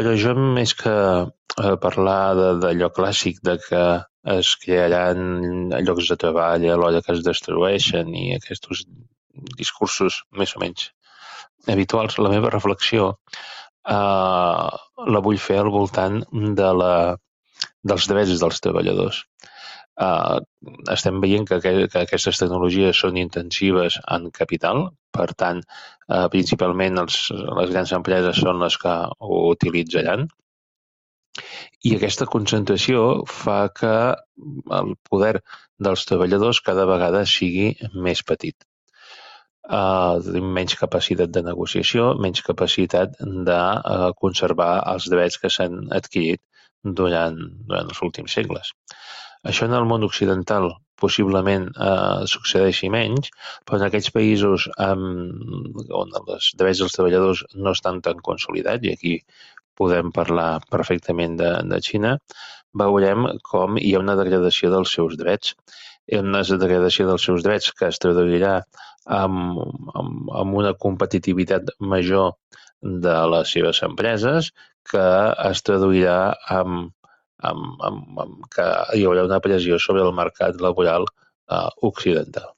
però 0.01 0.15
jo 0.17 0.31
més 0.57 0.71
que 0.73 0.91
eh, 1.21 1.75
parlar 1.81 2.55
d'allò 2.61 2.87
clàssic 2.95 3.37
de 3.45 3.53
que 3.61 3.81
es 4.33 4.55
crearan 4.61 5.69
llocs 5.85 6.09
de 6.09 6.17
treball 6.23 6.65
a 6.65 6.77
l'hora 6.79 7.01
que 7.05 7.13
es 7.13 7.21
destrueixen 7.25 8.09
i 8.17 8.31
aquests 8.33 8.81
discursos 9.59 10.23
més 10.41 10.55
o 10.57 10.61
menys 10.63 10.89
habituals, 11.69 12.17
la 12.17 12.31
meva 12.33 12.49
reflexió 12.49 13.11
eh, 13.13 14.69
la 15.15 15.23
vull 15.27 15.37
fer 15.45 15.59
al 15.61 15.69
voltant 15.77 16.23
de 16.61 16.71
la, 16.81 16.93
dels 17.93 18.09
drets 18.09 18.41
dels 18.41 18.65
treballadors. 18.65 19.21
Uh, 20.01 20.39
estem 20.93 21.19
veient 21.21 21.45
que, 21.45 21.59
que, 21.61 21.71
que 21.93 22.03
aquestes 22.05 22.39
tecnologies 22.41 22.97
són 23.03 23.19
intensives 23.21 23.99
en 24.15 24.29
capital, 24.33 24.87
per 25.13 25.27
tant, 25.37 25.61
uh, 26.09 26.27
principalment 26.33 26.97
els, 27.03 27.17
les 27.59 27.73
grans 27.73 27.93
empreses 27.97 28.41
són 28.41 28.63
les 28.63 28.77
que 28.81 28.95
ho 29.21 29.41
utilitzaran, 29.51 30.25
i 31.89 31.93
aquesta 31.95 32.27
concentració 32.31 33.03
fa 33.33 33.59
que 33.79 33.93
el 34.79 34.91
poder 35.09 35.35
dels 35.87 36.03
treballadors 36.09 36.59
cada 36.65 36.85
vegada 36.89 37.23
sigui 37.33 37.71
més 38.07 38.23
petit. 38.31 38.57
Uh, 39.71 40.17
menys 40.57 40.75
capacitat 40.79 41.31
de 41.35 41.43
negociació, 41.45 42.11
menys 42.25 42.41
capacitat 42.47 43.13
de 43.21 43.59
uh, 43.95 44.09
conservar 44.23 44.71
els 44.93 45.07
drets 45.13 45.37
que 45.41 45.53
s'han 45.55 45.85
adquirit 45.99 46.41
durant, 47.01 47.37
durant 47.69 47.93
els 47.93 48.01
últims 48.07 48.35
segles. 48.39 48.73
Això 49.49 49.65
en 49.65 49.73
el 49.73 49.87
món 49.89 50.05
occidental 50.05 50.69
possiblement 51.01 51.67
eh, 51.71 52.25
succeeixi 52.29 52.91
menys, 52.93 53.31
però 53.65 53.79
en 53.79 53.87
aquells 53.87 54.11
països 54.13 54.67
amb, 54.85 55.79
on 56.01 56.13
els 56.21 56.51
drets 56.59 56.83
dels 56.83 56.97
treballadors 56.97 57.41
no 57.55 57.73
estan 57.77 58.03
tan 58.05 58.21
consolidats, 58.27 58.85
i 58.85 58.93
aquí 58.93 59.15
podem 59.81 60.11
parlar 60.13 60.61
perfectament 60.69 61.39
de, 61.39 61.51
de 61.71 61.79
Xina, 61.87 62.13
veurem 62.77 63.27
com 63.49 63.79
hi 63.81 63.95
ha 63.95 64.03
una 64.03 64.17
degradació 64.19 64.69
dels 64.73 64.93
seus 64.97 65.17
drets. 65.19 65.55
Una 66.17 66.41
degradació 66.43 67.07
dels 67.07 67.25
seus 67.27 67.43
drets 67.45 67.71
que 67.77 67.87
es 67.87 67.99
traduirà 68.03 68.55
amb, 69.17 69.59
amb, 69.97 70.31
amb 70.41 70.57
una 70.61 70.73
competitivitat 70.85 71.73
major 71.93 72.33
de 72.81 73.17
les 73.33 73.53
seves 73.55 73.81
empreses, 73.87 74.51
que 74.91 75.05
es 75.49 75.61
traduirà 75.65 76.17
amb 76.59 76.91
amb, 77.49 77.81
amb, 77.87 78.19
amb 78.23 78.49
que 78.55 78.67
hi 78.97 79.05
haurà 79.07 79.25
una 79.27 79.41
pressió 79.43 79.79
sobre 79.79 80.03
el 80.05 80.13
mercat 80.17 80.61
laboral 80.61 81.07
uh, 81.07 81.69
occidental. 81.89 82.51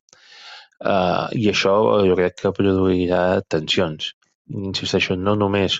Uh, 0.84 1.30
I 1.39 1.48
això 1.54 1.76
jo 2.04 2.15
crec 2.19 2.41
que 2.41 2.56
produirà 2.56 3.24
tensions. 3.48 4.13
Insisteixo, 4.52 5.15
no 5.15 5.38
només 5.39 5.80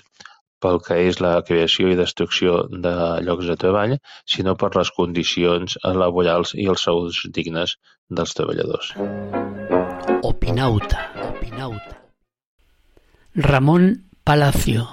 pel 0.64 0.78
que 0.86 0.96
és 1.08 1.18
la 1.20 1.34
creació 1.44 1.90
i 1.92 1.98
destrucció 1.98 2.62
de 2.86 2.94
llocs 3.26 3.50
de 3.50 3.56
treball, 3.60 3.98
sinó 4.34 4.54
per 4.60 4.70
les 4.78 4.90
condicions 4.98 5.76
laborals 6.02 6.54
i 6.56 6.68
els 6.72 6.86
sous 6.88 7.20
dignes 7.36 7.76
dels 8.08 8.32
treballadors. 8.38 8.94
Opinauta, 10.24 11.04
opinauta. 11.28 12.00
Ramon 13.50 13.90
Palacio. 14.24 14.88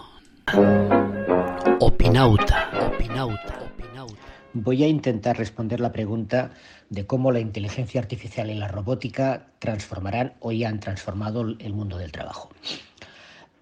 Opinauta, 1.79 2.67
opinauta. 2.89 3.60
Voy 4.53 4.83
a 4.83 4.87
intentar 4.87 5.37
responder 5.37 5.79
la 5.79 5.93
pregunta 5.93 6.51
de 6.89 7.05
cómo 7.05 7.31
la 7.31 7.39
inteligencia 7.39 8.01
artificial 8.01 8.49
y 8.49 8.55
la 8.55 8.67
robótica 8.67 9.47
transformarán 9.59 10.33
o 10.41 10.51
ya 10.51 10.67
han 10.67 10.81
transformado 10.81 11.55
el 11.57 11.73
mundo 11.73 11.97
del 11.97 12.11
trabajo. 12.11 12.49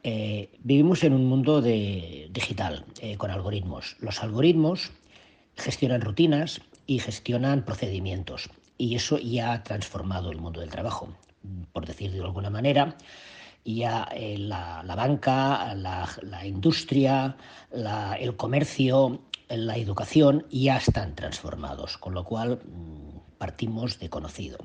Eh, 0.02 0.50
vivimos 0.64 1.04
en 1.04 1.14
un 1.14 1.28
mundo 1.28 1.62
de, 1.62 2.30
digital, 2.32 2.86
eh, 3.02 3.18
con 3.18 3.30
algoritmos. 3.30 3.98
Los 4.00 4.24
algoritmos 4.24 4.92
gestionan 5.58 6.02
rutinas 6.02 6.62
y 6.88 6.98
gestionan 6.98 7.66
procedimientos. 7.66 8.50
Y 8.80 8.96
eso 8.96 9.20
ya 9.20 9.54
ha 9.54 9.64
transformado 9.64 10.32
el 10.32 10.40
mundo 10.40 10.62
del 10.62 10.72
trabajo. 10.72 11.10
Por 11.72 11.86
decir 11.86 12.12
de 12.12 12.22
alguna 12.22 12.50
manera, 12.50 12.98
ya 13.64 14.08
eh, 14.12 14.40
la, 14.40 14.82
banca, 14.96 15.76
la 15.76 16.46
industria, 16.46 17.38
el 17.72 18.36
comercio, 18.36 19.22
la 19.50 19.78
educación 19.78 20.46
ya 20.52 20.78
están 20.78 21.16
transformados, 21.16 21.98
con 21.98 22.14
lo 22.14 22.24
cual 22.24 22.62
mm, 22.64 23.38
partimos 23.38 24.00
de 24.00 24.10
conocido. 24.10 24.60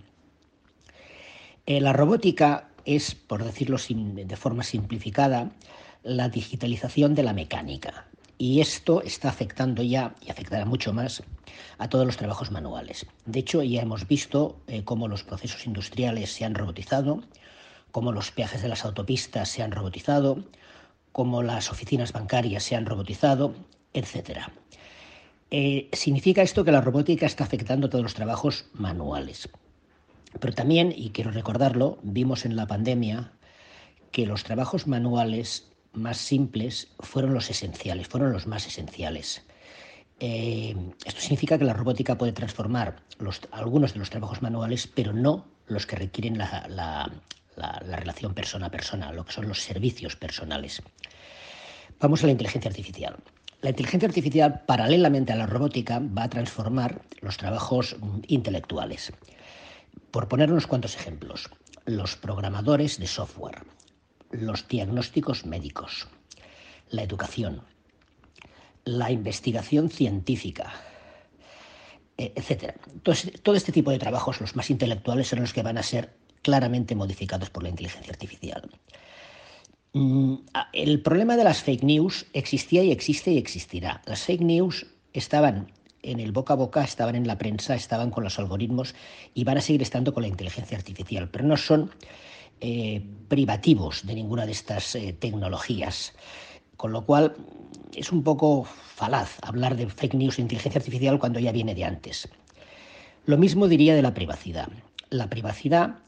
Eh, 1.67 1.81
la 1.81 1.95
robótica 1.95 2.69
es, 2.85 3.15
por 3.15 3.45
decirlo 3.45 3.79
de 3.89 4.37
forma 4.37 4.63
simplificada, 4.63 5.51
la 6.03 6.29
digitalización 6.29 7.15
de 7.15 7.23
la 7.23 7.33
mecánica. 7.33 8.07
Y 8.37 8.61
esto 8.61 9.01
está 9.01 9.31
afectando 9.31 9.83
ya, 9.83 10.15
y 10.21 10.31
afectará 10.31 10.67
mucho 10.67 10.93
más, 10.93 11.23
a 11.79 11.89
todos 11.89 12.05
los 12.05 12.17
trabajos 12.17 12.51
manuales. 12.51 13.07
De 13.25 13.39
hecho, 13.39 13.63
ya 13.63 13.81
hemos 13.81 14.07
visto 14.07 14.61
eh, 14.67 14.85
cómo 14.85 15.09
los 15.09 15.25
procesos 15.25 15.67
industriales 15.67 16.33
se 16.33 16.45
han 16.45 16.55
robotizado, 16.55 17.23
cómo 17.91 18.13
los 18.13 18.33
peajes 18.33 18.61
de 18.61 18.69
las 18.69 18.85
autopistas 18.85 19.49
se 19.49 19.63
han 19.63 19.71
robotizado, 19.71 20.45
cómo 21.13 21.43
las 21.43 21.71
oficinas 21.71 22.13
bancarias 22.13 22.65
se 22.65 22.77
han 22.77 22.87
robotizado, 22.87 23.55
etcétera. 23.95 24.53
Eh, 25.57 25.89
significa 25.93 26.43
esto 26.43 26.65
que 26.65 26.73
la 26.73 26.81
robótica 26.81 27.27
está 27.27 27.45
afectando 27.45 27.89
todos 27.89 28.03
los 28.03 28.15
trabajos 28.15 28.67
manuales. 28.73 29.49
Pero 30.41 30.53
también, 30.53 30.93
y 30.93 31.11
quiero 31.11 31.31
recordarlo, 31.31 32.01
vimos 32.03 32.45
en 32.45 32.57
la 32.57 32.67
pandemia 32.67 33.31
que 34.11 34.27
los 34.27 34.43
trabajos 34.43 34.89
manuales 34.89 35.71
más 35.93 36.17
simples 36.17 36.89
fueron 36.99 37.35
los 37.35 37.51
esenciales, 37.51 38.09
fueron 38.09 38.33
los 38.33 38.49
más 38.49 38.67
esenciales. 38.67 39.45
Eh, 40.19 40.75
esto 41.05 41.21
significa 41.21 41.57
que 41.57 41.65
la 41.65 41.73
robótica 41.73 42.19
puede 42.19 42.33
transformar 42.33 42.97
algunos 43.53 43.93
de 43.93 44.01
los 44.01 44.11
trabajos 44.11 44.43
manuales, 44.43 44.89
pero 44.89 45.13
no 45.13 45.47
los 45.69 45.87
que 45.87 45.95
requieren 45.95 46.37
la 46.37 47.13
relación 47.93 48.35
persona 48.35 48.67
a 48.67 48.71
persona, 48.73 49.13
lo 49.13 49.25
que 49.25 49.33
son 49.33 49.47
los 49.47 49.63
servicios 49.63 50.17
personales. 50.17 50.83
Vamos 52.01 52.25
a 52.25 52.27
la 52.27 52.33
inteligencia 52.33 52.69
artificial. 52.69 53.23
La 53.65 53.71
inteligencia 53.71 54.07
artificial, 54.07 54.61
paralelamente 54.67 55.33
a 55.33 55.37
la 55.37 55.47
robótica, 55.47 55.99
va 55.99 56.25
a 56.25 56.29
transformar 56.29 57.01
los 57.23 57.39
trabajos 57.39 57.97
intelectuales. 58.27 59.11
Por 60.11 60.29
poner 60.29 60.53
unos 60.53 60.67
cuantos 60.67 60.97
ejemplos, 60.97 61.49
los 61.87 62.15
programadores 62.15 62.99
de 62.99 63.07
software, 63.07 63.63
los 64.33 64.69
diagnósticos 64.69 65.47
médicos, 65.47 66.09
la 66.91 67.05
educación, 67.05 67.63
la 68.85 69.11
investigación 69.11 69.89
científica, 69.89 70.71
e, 72.19 72.35
etc. 72.37 72.75
todo 73.43 73.57
este 73.57 73.73
tipo 73.73 73.91
de 73.91 73.99
trabajos, 73.99 74.43
los 74.43 74.57
más 74.57 74.69
intelectuales, 74.69 75.29
son 75.29 75.41
los 75.41 75.55
que 75.55 75.63
van 75.63 75.79
a 75.79 75.83
ser 75.83 76.13
claramente 76.43 76.95
modificados 76.95 77.49
por 77.49 77.63
la 77.63 77.71
inteligencia 77.71 78.13
artificial. 78.13 78.71
Mm, 79.95 80.35
el 80.73 81.01
problema 81.03 81.37
de 81.37 81.45
las 81.45 81.63
fake 81.63 81.85
news 81.85 82.27
existía 82.33 82.83
y 82.83 82.91
existe 82.91 83.31
y 83.31 83.39
existirá. 83.39 84.03
Las 84.07 84.23
fake 84.25 84.43
news 84.43 84.87
estaban 85.13 85.71
en 86.03 86.19
el 86.19 86.33
boca 86.33 86.55
a 86.55 86.57
boca, 86.57 86.83
estaban 86.83 87.15
en 87.15 87.29
la 87.29 87.39
prensa, 87.39 87.77
estaban 87.77 88.11
con 88.11 88.25
los 88.25 88.39
algoritmos 88.41 88.95
y 89.35 89.45
van 89.45 89.57
a 89.57 89.61
seguir 89.61 89.83
estando 89.83 90.13
con 90.13 90.25
la 90.25 90.29
inteligencia 90.29 90.77
artificial, 90.77 91.31
pero 91.31 91.45
no 91.45 91.57
son 91.57 91.93
eh, 92.61 93.03
privativos 93.29 94.05
de 94.05 94.15
ninguna 94.17 94.47
de 94.47 94.53
estas 94.53 94.97
eh, 94.97 95.13
tecnologías. 95.13 96.13
Con 96.77 96.91
lo 96.91 97.07
cual 97.07 97.37
es 97.95 98.11
un 98.11 98.25
poco 98.25 98.65
falaz 98.65 99.39
hablar 99.43 99.77
de 99.77 99.89
fake 99.89 100.15
news 100.15 100.39
e 100.39 100.43
inteligencia 100.43 100.81
artificial 100.81 101.21
cuando 101.21 101.39
ya 101.39 101.53
viene 101.53 101.75
de 101.75 101.85
antes. 101.85 102.29
Lo 103.27 103.39
mismo 103.39 103.69
diría 103.69 103.95
de 103.95 104.03
la 104.03 104.13
privacidad. 104.13 104.69
La 105.09 105.31
privacidad 105.31 105.99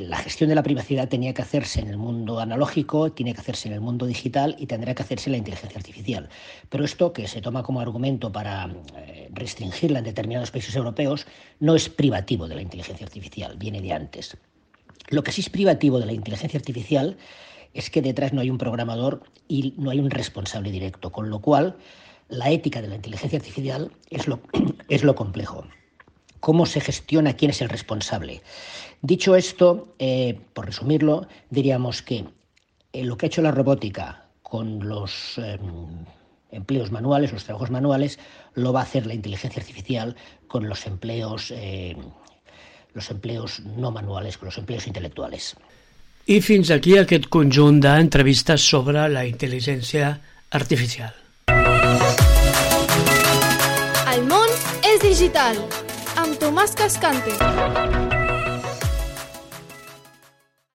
la 0.00 0.18
gestión 0.18 0.48
de 0.48 0.54
la 0.54 0.62
privacidad 0.62 1.08
tenía 1.08 1.34
que 1.34 1.42
hacerse 1.42 1.80
en 1.80 1.88
el 1.88 1.96
mundo 1.96 2.40
analógico, 2.40 3.12
tiene 3.12 3.34
que 3.34 3.40
hacerse 3.40 3.68
en 3.68 3.74
el 3.74 3.80
mundo 3.80 4.06
digital 4.06 4.56
y 4.58 4.66
tendrá 4.66 4.94
que 4.94 5.02
hacerse 5.02 5.28
en 5.28 5.32
la 5.32 5.38
inteligencia 5.38 5.78
artificial. 5.78 6.28
Pero 6.68 6.84
esto, 6.84 7.12
que 7.12 7.28
se 7.28 7.40
toma 7.40 7.62
como 7.62 7.80
argumento 7.80 8.32
para 8.32 8.74
eh, 8.96 9.28
restringirla 9.32 10.00
en 10.00 10.04
determinados 10.04 10.50
países 10.50 10.74
europeos, 10.76 11.26
no 11.60 11.74
es 11.74 11.88
privativo 11.88 12.48
de 12.48 12.56
la 12.56 12.62
inteligencia 12.62 13.06
artificial, 13.06 13.56
viene 13.56 13.80
de 13.80 13.92
antes. 13.92 14.36
Lo 15.08 15.22
que 15.22 15.32
sí 15.32 15.40
es 15.40 15.50
privativo 15.50 15.98
de 15.98 16.06
la 16.06 16.12
inteligencia 16.12 16.58
artificial 16.58 17.16
es 17.74 17.90
que 17.90 18.02
detrás 18.02 18.32
no 18.32 18.40
hay 18.40 18.50
un 18.50 18.58
programador 18.58 19.22
y 19.48 19.74
no 19.76 19.90
hay 19.90 19.98
un 19.98 20.10
responsable 20.10 20.70
directo, 20.70 21.12
con 21.12 21.28
lo 21.28 21.40
cual 21.40 21.76
la 22.28 22.50
ética 22.50 22.80
de 22.80 22.88
la 22.88 22.96
inteligencia 22.96 23.38
artificial 23.38 23.90
es 24.10 24.28
lo, 24.28 24.40
es 24.88 25.04
lo 25.04 25.14
complejo 25.14 25.64
cómo 26.44 26.66
se 26.66 26.82
gestiona, 26.82 27.32
quién 27.32 27.52
es 27.52 27.62
el 27.62 27.70
responsable. 27.70 28.42
Dicho 29.00 29.34
esto, 29.34 29.94
eh, 29.98 30.38
por 30.52 30.66
resumirlo, 30.66 31.26
diríamos 31.48 32.02
que 32.02 32.26
eh, 32.92 33.02
lo 33.02 33.16
que 33.16 33.24
ha 33.24 33.28
hecho 33.28 33.40
la 33.40 33.50
robótica 33.50 34.26
con 34.42 34.86
los 34.86 35.38
eh, 35.38 35.58
empleos 36.50 36.90
manuales, 36.92 37.32
los 37.32 37.44
trabajos 37.44 37.70
manuales, 37.70 38.18
lo 38.52 38.74
va 38.74 38.80
a 38.80 38.82
hacer 38.82 39.06
la 39.06 39.14
inteligencia 39.14 39.58
artificial 39.58 40.16
con 40.46 40.68
los 40.68 40.84
empleos, 40.84 41.50
em, 41.56 41.96
los 42.92 43.10
empleos 43.10 43.60
no 43.60 43.90
manuales, 43.90 44.36
con 44.36 44.44
los 44.48 44.58
empleos 44.58 44.86
intelectuales. 44.86 45.56
I 46.26 46.42
fins 46.42 46.70
aquí 46.70 46.98
aquest 46.98 47.30
conjunt 47.32 47.80
d'entrevistes 47.80 48.60
sobre 48.60 49.08
la 49.08 49.24
intel·ligència 49.24 50.12
artificial. 50.52 51.16
El 54.12 54.28
món 54.28 54.48
és 54.84 55.00
digital. 55.00 55.93
Amb 56.44 56.52
Tomàs 56.52 56.74
Cascante. 56.76 58.23